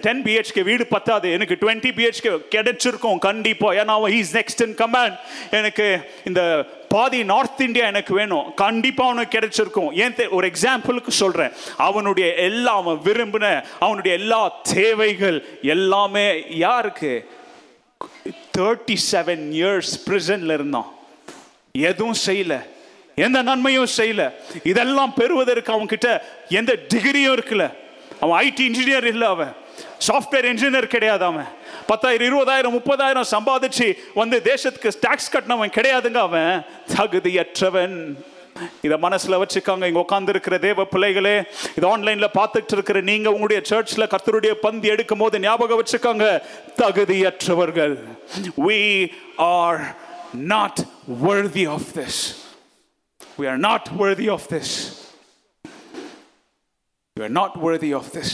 [0.00, 1.32] டென் பிஹெச்கே வீடு பத்தாது.
[1.32, 5.18] எனக்கு டுவெண்ட்டி பிஹெச்கே கிடைச்சிருக்கும் கண்டிப்பாக ஏன்னா அவன் இஸ் நெக்ஸ்ட் இன் கமாண்ட்
[5.50, 8.54] எனக்கு இந்த பாதி நார்த் இந்தியா எனக்கு வேணும்.
[8.54, 9.92] கண்டிப்பாக அவனுக்கு கிடைச்சிருக்கும்.
[9.92, 17.28] ஏன் தெ- ஒரு எக்ஸாம்பிளுக்கு சொல்கிறேன் அவனுடைய எல்லா அவன் விரும்பின அவனுடைய எல்லா தேவைகள் எல்லாமே யாருக்கு?
[18.58, 20.94] தேர்ட்டி செவன் இயர்ஸ் பிரிசன்ல இருந்தான்.
[21.72, 22.66] எதுவும் செய்யல.
[23.14, 24.32] எந்த நன்மையும் செய்யல.
[24.62, 27.84] இதெல்லாம் பெறுவதற்கு அவன்கிட்ட எந்த டிகிரியும் இருக்குல்ல
[28.20, 29.52] அவன் ஐடி இன்ஜினியர் இல்லை அவன்.
[30.08, 31.46] சாஃப்ட்வேர் இன்ஜினியர் கிடையாது அவன்.
[31.86, 36.62] பத்தாயிரம் இருபதாயிரம் முப்பதாயிரம் சம்பாதிச்சு வந்து தேசத்துக்கு டாக்ஸ் கட்டினவன் கிடையாதுங்க அவன்.
[36.96, 38.14] தகுதியற்றவன்.
[38.82, 39.84] இதை மனசில் வச்சுக்காங்க.
[39.84, 41.42] இங்கே உட்காந்துருக்கிற தேவ பிள்ளைகளே
[41.76, 46.40] இது ஆன்லைனில் பார்த்துட்டு இருக்கிற நீங்கள் உங்களுடைய சர்ச்ல கர்த்தருடைய பந்து எடுக்கும் போது ஞாபகம் வச்சுக்காங்க.
[46.76, 47.98] தகுதியற்றவர்கள்.
[48.66, 49.96] We are
[50.32, 50.78] not
[51.22, 52.44] worthy of this.
[53.38, 55.05] We are not worthy of this.
[57.16, 58.30] We are not worthy of this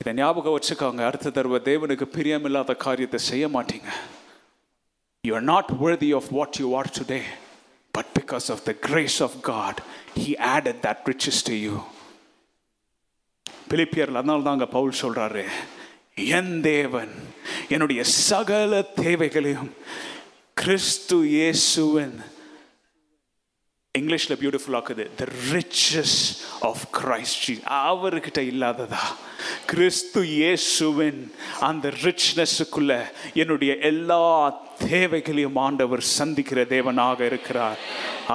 [0.00, 3.90] இதை ஞாபகம் வச்சுக்கோங்க அடுத்த தடவை தேவனுக்கு பிரியமில்லாத காரியத்தை செய்ய மாட்டீங்க
[5.24, 7.24] you are not worthy of what you are today
[7.94, 9.74] but because of the grace of God
[10.22, 11.76] he added that riches to you
[13.70, 15.44] பிலிப்பியர்ல அதனால தாங்க பவுல் சொல்றாரு
[16.36, 17.12] என் தேவன்
[17.74, 19.70] என்னுடைய சகல தேவைகளையும்
[20.56, 22.16] கிறிஸ்து இயேசுவின்
[23.98, 26.18] இங்கிலீஷில் பியூட்டிஃபுல்லாக்குது த ரிச்சஸ்
[26.60, 27.46] ஆஃப் கிரைஸ்ட்
[27.78, 29.00] அவர்கிட்ட இல்லாததா?
[29.66, 32.92] கிறிஸ்து இயேசுவின் அந்த ரிச்னஸுக்குள்ள
[33.34, 34.22] என்னுடைய எல்லா
[34.88, 37.78] தேவைகளையும் ஆண்டவர் சந்திக்கிற தேவனாக இருக்கிறார்.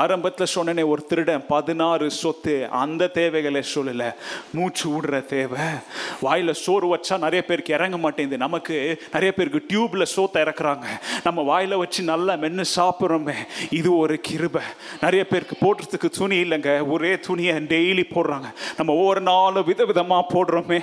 [0.02, 4.10] ஆரம்பத்தில் சொன்னனே ஒரு திருடன் பதினாறு சொத்து அந்த தேவைகளை சொல்லலை.
[4.54, 5.66] மூச்சு விடுற தேவை.
[6.26, 8.38] வாயில் சோறு வச்சா நிறைய பேருக்கு இறங்க மாட்டேங்குது.
[8.46, 8.76] நமக்கு
[9.14, 10.88] நிறைய பேருக்கு டியூப்பில் சோத்தை இறக்குறாங்க.
[11.24, 13.36] நம்ம வாயில் வச்சு நல்லா மென்று சாப்பிட்றோமே
[13.80, 14.64] இது ஒரு கிருபை.
[15.02, 16.74] நிறைய பேருக்கு போடுறதுக்கு துணி இல்லைங்க.
[16.96, 18.50] ஒரே துணியை டெய்லி போடுறாங்க.
[18.78, 20.82] நம்ம ஒவ்வொரு நாளும் விதவிதமாக போடுறோமே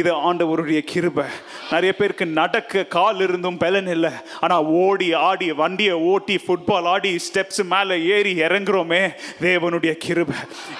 [0.00, 1.24] இது ஆண்டவருடைய கிருபை.
[1.70, 4.12] நிறைய பேருக்கு நடக்க கால் இருந்தும் பலன் இல்லை.
[4.40, 9.02] ஆனால் ஓடி ஆடி வண்டியை ஓட்டி ஃபுட்பால் ஆடி ஸ்டெப்ஸ் மேலே ஏறி இறங்குறோமே.
[9.46, 10.36] தேவனுடைய கிருபை.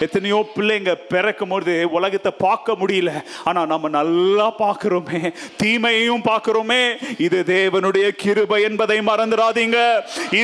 [0.07, 3.11] எத்தனையோ பிள்ளைங்க பிறக்கும் போது உலகத்தை பார்க்க முடியல.
[3.45, 5.21] ஆனால் நம்ம நல்லா பார்க்குறோமே.
[5.63, 6.83] தீமையையும் பார்க்குறோமே.
[7.27, 9.79] இது தேவனுடைய கிருபை என்பதை மறந்துடாதீங்க.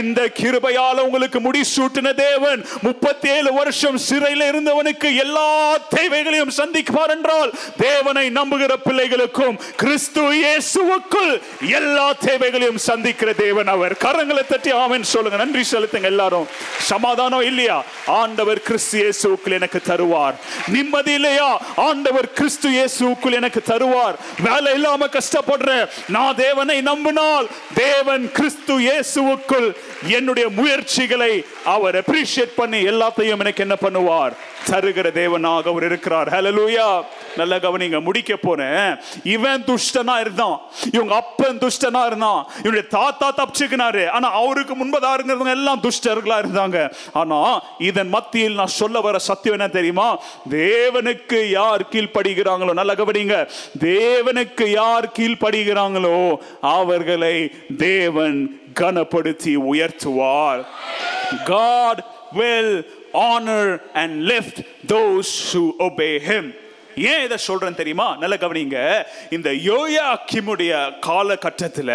[0.01, 5.49] இந்த கிருபையால் உங்களுக்கு முடிசூட்டின தேவன் முப்பத்தேழு வருஷம் சிறையில் இருந்தவனுக்கு எல்லா
[5.97, 11.33] தேவைகளையும் சந்திக்குவார் என்றால் தேவனை நம்புகிற பிள்ளைகளுக்கும் கிறிஸ்து இயேசுவுக்குள்
[11.79, 13.95] எல்லா தேவைகளையும் சந்திக்கிற தேவன் அவர்.
[14.05, 15.39] கரங்களை தட்டி ஆமென் சொல்லுங்க.
[15.45, 16.47] நன்றி செலுத்துங்க எல்லாரும்.
[16.91, 17.85] சமா சமாதானம் இல்லையா?
[18.07, 20.35] ஆண்டவர் கிறிஸ்து இயேசுக்குள் எனக்கு தருவார்.
[20.67, 21.61] நிம்மதி இல்லையா?
[21.77, 24.17] ஆண்டவர் கிறிஸ்து இயேசுக்குள் எனக்கு தருவார்.
[24.39, 25.89] வேலை இல்லாம கஷ்டப்படுறேன்.
[26.09, 29.69] நான் தேவனை நம்பினால் தேவன் கிறிஸ்து இயேசுவுக்குள்
[30.09, 34.33] என்னுடைய முயற்சிகளை அவர் அப்ரிஷியேட் பண்ணி எல்லாத்தையும் எனக்கு என்ன பண்ணுவார்?
[34.71, 36.29] தருகிற தேவனாக அவர் இருக்கிறார்.
[36.29, 37.05] ஹலலூயா
[37.37, 38.97] நல்ல கவனிங்க முடிக்க போறேன்.
[39.25, 40.61] இவன் துஷ்டனா இருந்தான்.
[40.93, 42.47] இவங்க அப்பன் துஷ்டனா இருந்தான்.
[42.59, 44.09] இவனுடைய தாத்தா தப்பிச்சுக்கினாரு.
[44.09, 46.93] ஆனா அவருக்கு முன்பதா இருந்தவங்க எல்லாம் துஷ்டர்களா இருந்தாங்க.
[47.13, 50.23] ஆனா இதன் மத்தியில் நான் சொல்ல வர சத்தியம் என்ன தெரியுமா?
[50.51, 53.49] தேவனுக்கு யார் கீழ்ப்படுகிறாங்களோ நல்ல கவனிங்க.
[53.79, 60.65] தேவனுக்கு யார் கீழ்ப்படுகிறாங்களோ அவர்களை தேவன் கனப்படுத்தி உயர்த்துவார்.
[61.45, 62.75] God will
[63.13, 66.51] honour and lift those who obey him
[66.97, 68.17] ஏன் இதை சொல்றேன் தெரியுமா?
[68.21, 69.05] நல்ல கவனிங்க.
[69.31, 71.95] இந்த யோயா கிமுடைய காலகட்டத்தில்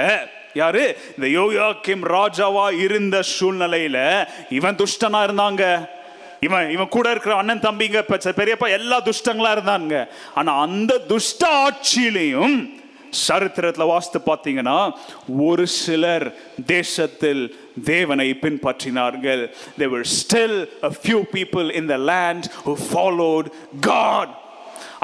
[0.53, 0.97] யாரு?
[1.17, 5.93] இந்த யோயா கிம் ராஜாவா இருந்த சூழ்நிலையில இவன் துஷ்டனா இருந்தாங்க.
[6.39, 7.99] இவன் இவன் கூட இருக்கிற அண்ணன் தம்பிங்க
[8.37, 14.91] பெரியப்பா எல்லா துஷ்டங்களா இருந்தாங்க ஆனா அந்த துஷ்ட ஆட்சியிலையும் சரித்திரத்தில் வாசித்து பார்த்தீங்கன்னா
[15.39, 16.33] ஒரு சிலர்
[16.65, 17.43] தேசத்தில்
[17.83, 19.43] தேவனை பின்பற்றினார்கள்
[19.77, 23.47] there still a few people in the land who followed
[23.79, 24.33] God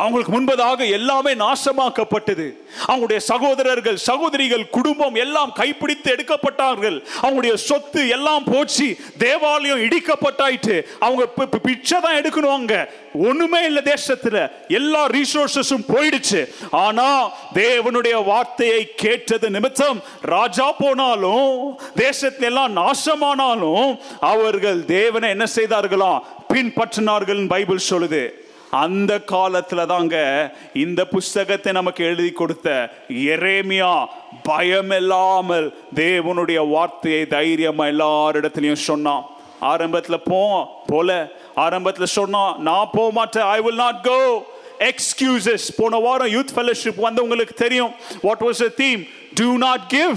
[0.01, 2.53] அவங்களுக்கு முன்பதாக எல்லாமே நாசமாக்கப்பட்டது.
[2.87, 7.03] அவங்களுடைய சகோதரர்கள் சகோதரிகள் குடும்பம் எல்லாம் கைப்பிடித்து எடுக்கப்பட்டார்கள்.
[7.21, 8.97] அவங்களுடைய சொத்து எல்லாம் போச்சு.
[9.17, 12.89] தேவாலயம் இடிக்கப்பட்டாயிட்டு அவங்க பி- பிச்சை தான் எடுக்கணும் அங்க.
[13.13, 14.51] ஒண்ணுமே இல்லை தேசத்துல.
[14.67, 16.53] எல்லா ரிசோர்சஸும் போயிடுச்சு.
[16.71, 26.19] ஆனா தேவனுடைய வார்த்தையை கேட்டது நிமித்தம் ராஜா போனாலும் தேசத்துல எல்லாம் நாசமானாலும் அவர்கள் தேவனை என்ன செய்தார்களாம்
[26.53, 28.49] பின்பற்றினார்கள் பைபிள் சொல்லுது.
[28.71, 30.17] அந்த காலத்துல தாங்க
[30.73, 34.05] இந்த புஸ்தகத்தை நமக்கு எழுதி கொடுத்த எரேமியா
[34.49, 39.25] பயமில்லாமல் தேவனுடைய வார்த்தையை தைரியமா எல்லாரிடத்துலையும் சொன்னான்.
[39.61, 40.41] ஆரம்பத்துல போ
[40.87, 41.31] போல.
[41.55, 43.43] ஆரம்பத்துல சொன்னான் நான் போக மாட்டேன்.
[43.43, 44.43] I will not go
[44.79, 47.91] excuses போன வாரம் யூத் ஃபெலோஷிப் வந்து உங்களுக்கு தெரியும்.
[48.21, 50.15] What was a theme do not give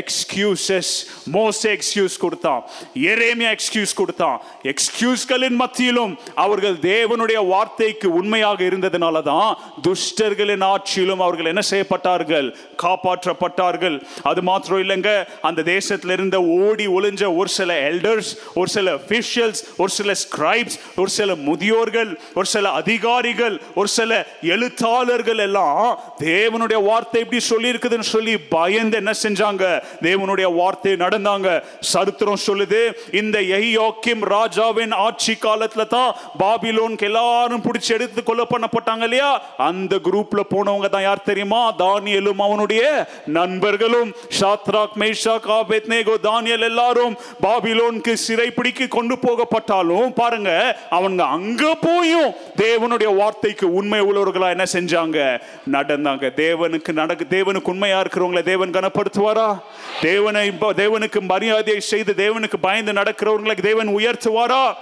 [0.00, 0.92] excuses
[1.32, 2.62] most excuse கொடுத்தான்.
[2.94, 4.38] எரேமியா எக்ஸ்கியூஸ் கொடுத்தான்.
[4.62, 12.48] எக்ஸ்கியூஸ்களின் மத்தியிலும் அவர்கள் தேவனுடைய வார்த்தைக்கு உண்மையாக இருந்ததுனால தான் துஷ்டர்களின் ஆட்சியிலும் அவர்கள் என்ன செய்யப்பட்டார்கள்?
[12.82, 13.96] காப்பாற்றப்பட்டார்கள்.
[14.22, 15.24] அது மாத்திரம் இல்லைங்க.
[15.42, 21.10] அந்த தேசத்தில் இருந்த ஓடி ஒளிஞ்ச ஒரு சில எல்டர்ஸ் ஒரு சில அஃபிஷியல்ஸ் ஒரு சில ஸ்கிரைப்ஸ் ஒரு
[21.10, 28.38] சில முதியோர்கள் ஒரு சில அதிகாரிகள் ஒரு சில எழுத்தாளர்கள் எல்லாம் தேவனுடைய வார்த்தை எப்படி சொல்லி இருக்குதுன்னு சொல்லி
[28.38, 29.81] பயந்து என்ன செஞ்சாங்க?
[30.02, 31.62] தேவனுடைய வார்த்தை நடந்தாங்க.
[31.80, 32.80] சரித்திரம் சொல்லுது
[33.12, 39.42] இந்த எஹியோக்கிம் ராஜாவின் ஆட்சி காலத்துல தான் பாபிலோனுக்கு எல்லாரும் பிடிச்சி எடுத்து கொலை பண்ணப்பட்டாங்க இல்லையா?
[39.56, 41.74] அந்த குரூப்ல போனவங்க தான் யார் தெரியுமா?
[41.78, 44.12] தானியலும் அவனுடைய நண்பர்களும்.
[44.40, 50.50] ஷாத்ராக் மேஷாக் ஆபேத்நேகோ தானியல் எல்லாரும் பாபிலோனுக்கு சிறை சிறைப்பிடிக்கு கொண்டு போகப்பட்டாலும் பாருங்க
[50.90, 55.18] அவங்க அங்க போயும் தேவனுடைய வார்த்தைக்கு உண்மை உள்ளவர்களா என்ன செஞ்சாங்க?
[55.70, 56.24] நடந்தாங்க.
[56.36, 59.46] தேவனுக்கு நடக்கு தேவனுக்கு உண்மையா இருக்கிறவங்களை தேவன் கனப்படுத்துவாரா?
[60.00, 64.74] தேவனை தேவனுக்கு மரியாதையை செய்து தேவனுக்கு பயந்து நடக்கிறவர்களுக்கு தேவன் உயர்த்துவாரா?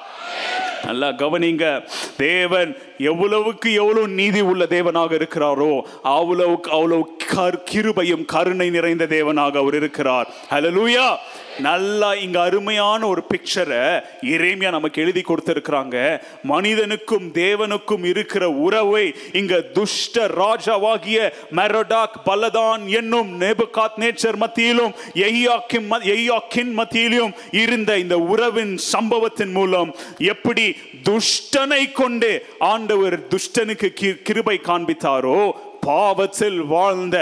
[0.84, 1.86] நல்லா கவனிங்க.
[2.16, 9.74] தேவன் எவ்வளவுக்கு எவ்வளவு நீதி உள்ள தேவனாக இருக்கிறாரோ அவ்வளவுக்கு அவ்வளவு கர்- கிருபையும் கருணை நிறைந்த தேவனாக அவர்
[9.74, 10.28] இருக்கிறார்.
[10.51, 11.16] ஹalleluya
[11.61, 13.81] நல்லா இங்க அருமையான ஒரு பிக்சரை
[14.23, 15.97] இறைமையா நமக்கு எழுதி கொடுத்திருக்கிறாங்க.
[16.43, 21.19] மனிதனுக்கும் தேவனுக்கும் இருக்கிற உறவை இங்க துஷ்ட ராஜாவாகிய
[21.53, 29.93] மெரடாக் பலதான் என்னும் நேபுகாத் நேச்சர் மத்தியிலும் எய்யாக்கின் ம- எய்யாக்கின் மத்தியிலும் இருந்த இந்த உறவின் சம்பவத்தின் மூலம்
[30.19, 30.67] எப்படி
[31.03, 33.89] துஷ்டனை கொண்டு ஆண்டவர் துஷ்டனுக்கு
[34.23, 35.41] கிருபை காண்பித்தாரோ
[35.81, 37.16] பாவத்தில் வாழ்ந்த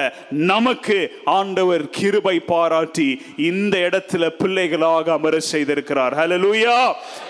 [0.49, 0.99] நமக்கு
[1.33, 3.09] ஆண்டவர் கிருபை பாராட்டி
[3.43, 6.15] இந்த இடத்துல பிள்ளைகளாக அமர செய்திருக்கிறார்.
[6.15, 6.77] ஹalleluya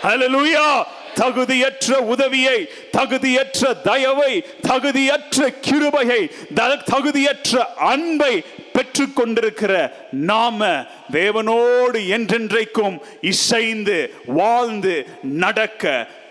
[0.02, 0.68] ஹலலூயா
[1.14, 2.58] தகுதியற்ற உதவியை
[2.92, 4.32] தகுதியற்ற தயவை
[4.68, 6.20] தகுதியற்ற கிருபையை
[6.54, 7.54] த- தகுதியற்ற
[7.86, 8.34] அன்பை
[8.74, 9.72] பெற்றுக்கொண்டிருக்கிற
[10.26, 10.60] நாம
[11.12, 15.84] தேவனோடு என்றென்றைக்கும் இசைந்து வாழ்ந்து நடக்க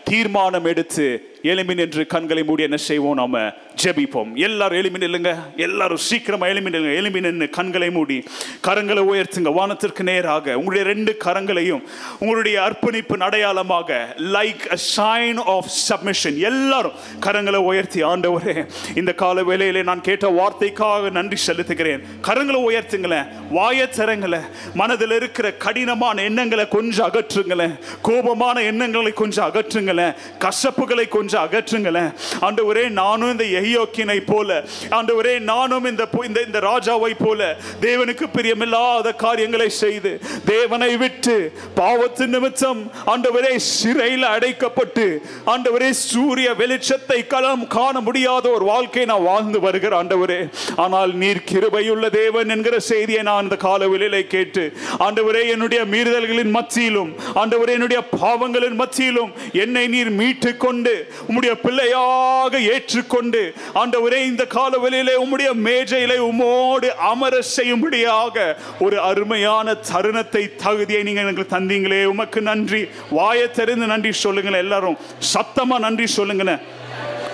[0.03, 1.07] தீர்மானம் எடுத்து
[1.43, 3.13] எலுமின் என்று கண்களை மூடி என்ன செய்வோம்?
[3.13, 3.39] நாம
[3.83, 4.33] ஜெபிப்போம்.
[4.33, 8.23] எல்லாரும் எலுமின் இல்லைங்க எல்லாரும் சீக்கிரமா எலுமின் இல்லைங்க எலுமின் என்று கண்களை மூடி
[8.67, 9.53] கரங்களை உயர்த்துங்க.
[9.53, 11.81] வானத்திற்கு நேராக உங்களுடைய ரெண்டு கரங்களையும்
[12.19, 19.83] உங்களுடைய அர்ப்பணிப்பு அடையாளமாக like a sign of submission எல்லாரும் கரங்களை உயர்த்தி ஆண்டவரே இந்த கால வேலையிலே
[19.83, 22.03] நான் கேட்ட வார்த்தைக்காக நன்றி செலுத்துகிறேன்.
[22.23, 23.27] கரங்களை உயர்த்துங்களேன்.
[23.53, 24.45] வாயத்தரங்களை திறங்களேன்.
[24.73, 27.79] மனதில் இருக்கிற கடினமான எண்ணங்களை கொஞ்சம் அகற்றுங்களேன்.
[28.01, 30.15] கோபமான எண்ணங்களை கொஞ்சம் அகற்றுங்களேன்.
[30.39, 32.11] கசப்புகளை கொஞ்சம் அகற்றுங்களேன்.
[32.41, 34.49] ஆண்டவரே நானும் இந்த எஹியோக்கினை போல
[34.91, 37.41] ஆண்டவரே நானும் இந்த இந்த இந்த ராஜாவை போல
[37.81, 40.11] தேவனுக்கு பிரியமில்லாத காரியங்களை செய்து
[40.45, 41.35] தேவனை விட்டு
[41.75, 45.05] பாவத்து நிமித்தம் ஆண்டவரே சிறையில் அடைக்கப்பட்டு
[45.47, 50.39] ஆண்டவரே சூரிய வெளிச்சத்தை களம் காண முடியாத ஒரு வாழ்க்கை நான் வாழ்ந்து வருகிற ஆண்டவரே
[50.77, 54.63] ஆனால் நீர் கிருபையுள்ள தேவன் என்கிற செய்தியை நான் இந்த கால வேளையிலே கேட்டு
[55.05, 57.11] ஆண்டவரே என்னுடைய மீறுதல்களின் மத்தியிலும்
[57.41, 59.31] ஆண்டவரே என்னுடைய பாவங்களின் மத்தியிலும்
[59.63, 60.93] என்னை நீர் மீட்டு கொண்டு
[61.29, 71.03] உம்முடைய பிள்ளையாக ஏற்றுக்கொண்டு ஆண்டவரே இந்த காலவெளியிலே உம்முடைய மேஜையிலே உம்மோடு அமர செய்யும்படியாக ஒரு அருமையான தருணத்தை தகுதியை
[71.03, 72.03] நீங்க எனக்கு தந்தீங்களே.
[72.03, 72.87] உமக்கு நன்றி.
[73.09, 74.97] வாயை தெரிந்து நன்றி சொல்லுங்களேன் எல்லாரும்.
[75.33, 76.76] சத்தமா நன்றி சொல்லுங்களேன்.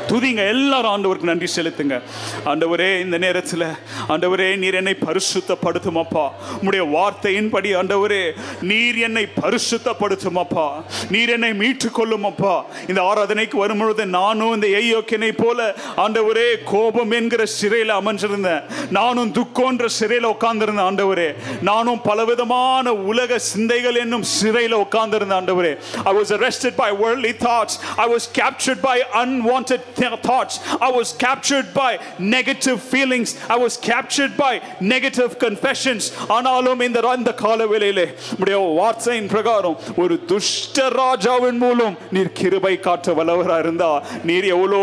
[0.10, 0.42] துதிங்க.
[0.54, 2.02] எல்லாரும் ஆண்டவருக்கு நன்றி செலுத்துங்க.
[2.46, 3.66] ஆண்டவரே இந்த நேரத்தில்
[4.10, 6.26] ஆண்டவரே நீர் என்னை பரிசுத்தப்படுத்தும் அப்பா
[6.62, 8.24] உம்முடைய வார்த்தையின்படி ஆண்டவரே
[8.62, 15.32] நீர் என்னை பரிசுத்தப்படுத்தும் அப்பா நீர் என்னை மீட்டுக் கொள்ளும் அப்பா இந்த ஆராதனைக்கு வரும்பொழுது நானும் இந்த எய்யோக்கினை
[15.38, 21.30] போல ஆண்டவரே கோபம் என்கிற சிறையில் அமைஞ்சிருந்தேன் நானும் துக்கோன்ற சிறையில் உட்கார்ந்திருந்தேன் ஆண்டவரே.
[21.62, 25.74] நானும் பலவிதமான உலக சிந்தைகள் என்னும் சிறையில் உட்கார்ந்திருந்தேன் ஆண்டவரே.
[26.04, 30.56] I was arrested by worldly thoughts I was captured by unwanted th- thoughts.
[30.80, 31.92] I was captured by
[32.32, 33.30] negative feelings.
[33.50, 34.54] I was captured by
[34.88, 36.04] negative confessions.
[36.36, 38.06] ஆனாலும் இந்த அந்த கால வேளையிலே
[38.40, 43.90] உடைய வார்த்தையின் பிரகாரம் ஒரு துஷ்ட ராஜாவின் மூலம் நீர் கிருபை காட்ட வல்லவரா இருந்தா
[44.24, 44.82] நீர் எவ்வளோ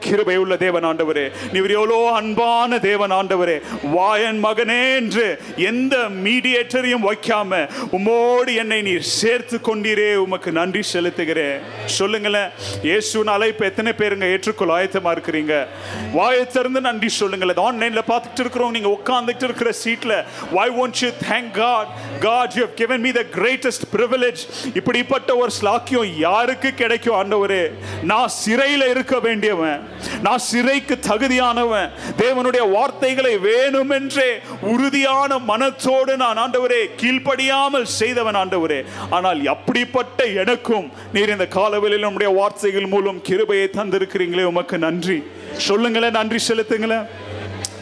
[0.00, 3.56] கிருபை உள்ள தேவன் ஆண்டவரே நீர் எவ்வளோ அன்பான தேவன் ஆண்டவரே
[3.94, 5.26] வாயன் மகனே என்று
[5.68, 5.94] எந்த
[6.24, 7.60] மீடியேட்டரையும் வைக்காம
[7.98, 11.60] உம்மோடு என்னை நீர் சேர்த்து கொண்டீரே உமக்கு நன்றி செலுத்துகிறேன்
[11.98, 12.50] சொல்லுங்களேன்
[12.82, 15.66] இயேசுவின் அழைப்பு எத்தனை பேருங்க ஏற்றுக்கொள்ள ஆயத்தமா இருக்கிறீங்க.
[16.12, 18.70] வாயை திறந்து நன்றி சொல்லுங்களேன் ஆன்லைன்ல பார்த்துட்டு இருக்கிறோம்.
[18.70, 21.86] நீங்க உட்கார்ந்துட்டு இருக்கிற சீட்ல why won't you thank God
[22.20, 24.38] God you have given me the greatest privilege.
[24.74, 27.72] இப்படிப்பட்ட ஒரு ஸ்லாக்கியம் யாருக்கு கிடைக்கும் ஆண்டவரே?
[28.02, 29.88] நான் சிறையில இருக்க வேண்டியவன்.
[30.22, 31.90] நான் சிறைக்கு தகுதியானவன்.
[32.18, 38.84] தேவனுடைய வார்த்தைகளை வேணுமென்றே உறுதியான மனத்தோடு நான் ஆண்டவரே கீழ்ப்படியாமல் செய்தவன் ஆண்டவரே.
[39.10, 44.37] ஆனால் அப்படிப்பட்ட எனக்கும் நீர் இந்த காலவெளியில் நம்முடைய வார்த்தைகள் மூலம் கிருபையை தந்திருக்கிறீங்களே?
[44.44, 45.22] உமக்கு நன்றி.
[45.56, 47.06] சொல்லுங்களேன் நன்றி செலுத்துங்களேன்.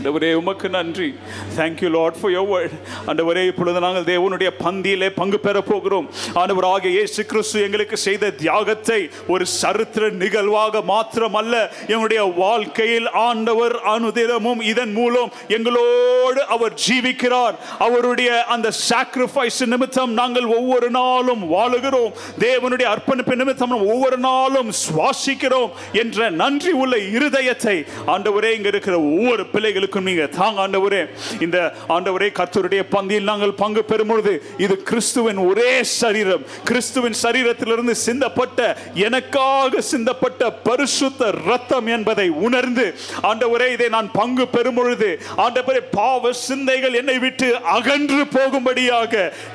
[0.07, 1.09] ஆண்டவரே உமக்கு நன்றி.
[1.57, 2.75] Thank you Lord for your word
[3.11, 6.07] ஆண்டவரே இப்பொழுது நாங்கள் தேவனுடைய பந்தியிலே பங்கு பெற போகிறோம்.
[6.41, 8.99] ஆண்டவராக இயேசு கிறிஸ்து எங்களுக்கு செய்த தியாகத்தை
[9.35, 11.55] ஒரு சரித்திர நிகழ்வாக மாத்திரமல்ல
[11.93, 17.57] எங்களுடைய வாழ்க்கையில் ஆண்டவர் அனுதினமும் இதன் மூலம் எங்களோடு அவர் ஜீவிக்கிறார்.
[17.87, 22.15] அவருடைய அந்த சாக்ரிஃபைஸ் நிமித்தம் நாங்கள் ஒவ்வொரு நாளும் வாழுகிறோம்.
[22.47, 27.77] தேவனுடைய அர்ப்பணிப்பு நிமித்தம் ஒவ்வொரு நாளும் சுவாசிக்கிறோம் என்ற நன்றி உள்ள இருதயத்தை
[28.15, 30.27] ஆண்டவரே இங்க இருக்கிற ஒவ்வொரு பிள்ளைகளுக்கும் நீங்க.
[30.39, 31.03] தாங்க ஆண்டவரே
[31.41, 36.45] இந்த ஆண்டவரே கர்த்தருடைய பந்தியில் நாங்கள் பங்கு பெறும் பொழுது இது கிறிஸ்துவின் ஒரே சரீரம்.
[36.65, 38.61] கிறிஸ்துவின் சரீரத்திலிருந்து சிந்தப்பட்ட
[39.07, 42.87] எனக்காக சிந்தப்பட்ட பரிசுத்த ரத்தம் என்பதை உணர்ந்து
[43.23, 49.13] ஆண்டவரே இதை நான் பங்கு பெறும் பொழுது ஆண்டவரே பாவ சிந்தைகள் என்னை விட்டு அகன்று போகும்படியாக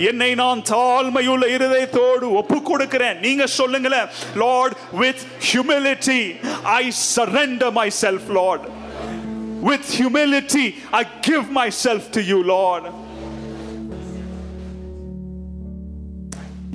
[0.10, 6.22] என்னை நான் தாழ்மையுள்ள இருதயத்தோடு ஒப்பு கொடுக்கிறேன் நீங்க சொல்லுங்களேன் Lord with humility
[6.78, 6.84] I
[7.16, 7.72] surrender
[8.02, 8.66] myself Lord
[9.70, 10.66] with humility
[11.00, 12.84] I give myself to you Lord.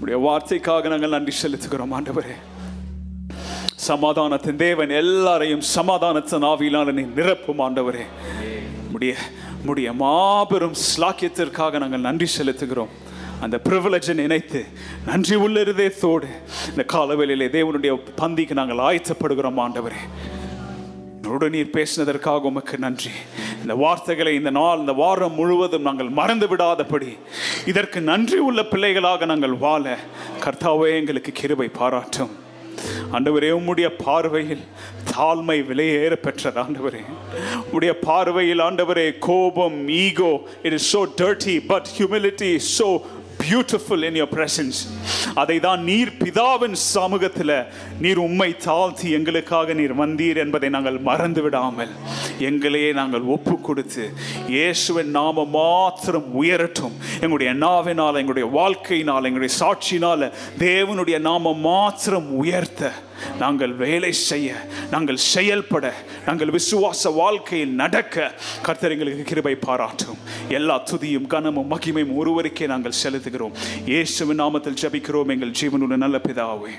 [0.01, 2.37] உடைய வார்த்தைக்காக நாங்கள் நன்றி செலுத்துகிறோம் ஆண்டவரே.
[3.89, 8.05] சமாதானத்தின் தேவன் எல்லாரையும் சமாதானத்தின் ஆவியிலான நீ நிரப்பும் ஆண்டவரே.
[8.93, 9.15] முடிய
[9.65, 12.93] முடிய மாபெரும் ஸ்லாக்கியத்திற்காக நாங்கள் நன்றி செலுத்துகிறோம்.
[13.41, 14.61] அந்த ப்ரிவிலேஜை நினைத்து
[15.07, 16.29] நன்றி உள்ள இருதயத்தோடு
[16.71, 20.01] இந்த காலவெளியிலே தேவனுடைய பந்திக்கு நாங்கள் ஆயத்தப்படுகிறோம் ஆண்டவரே.
[21.27, 23.11] என்னோடு நீர் பேசினதற்காக உமக்கு நன்றி.
[23.63, 27.11] இந்த வார்த்தைகளை இந்த நாள் இந்த வாரம் முழுவதும் நாங்கள் மறந்து விடாதபடி
[27.71, 29.85] இதற்கு நன்றி உள்ள பிள்ளைகளாக நாங்கள் வாழ
[30.45, 32.33] கர்த்தாவே எங்களுக்கு கிருபை பாராட்டும்.
[33.17, 34.65] ஆண்டவரே உம்முடைய பார்வையில்
[35.13, 37.03] தாழ்மை விலையேற பெற்றது ஆண்டவரே.
[37.75, 40.33] உடைய பார்வையில் ஆண்டவரே கோபம் ego
[40.67, 42.89] it is so dirty but humility so
[43.41, 44.81] beautiful in your presence
[45.35, 47.57] அதை தான் நீர் பிதாவின் சமூகத்தில்
[48.01, 51.93] நீர் உண்மை தாழ்த்தி எங்களுக்காக நீர் வந்தீர் என்பதை நாங்கள் மறந்து விடாமல்
[52.49, 54.05] எங்களையே நாங்கள் ஒப்பு கொடுத்து
[54.49, 56.95] இயேசுவின் நாம மாத்திரம் உயரட்டும்.
[57.21, 62.93] எங்களுடைய நாவினால் எங்களுடைய வாழ்க்கையினால் எங்களுடைய சாட்சியினால் தேவனுடைய நாம மாத்திரம் உயர்த்த.
[63.41, 64.55] நாங்கள் வேலை செய்ய
[64.91, 65.93] நாங்கள் செயல்பட
[66.27, 68.33] நாங்கள் விசுவாச வாழ்க்கையில் நடக்க
[68.63, 70.19] கர்த்தர் எங்களுக்கு கிருபை பாராட்டும்.
[70.49, 73.57] எல்லா துதியும் கனமும் மகிமையும் ஒருவருக்கே நாங்கள் செலுத்துகிறோம்.
[73.93, 75.33] இயேசுவின் நாமத்தில் ஜபிக்கிறோம்.
[75.37, 76.75] எங்கள் ஜீவனுள்ள நல்ல பிதாவே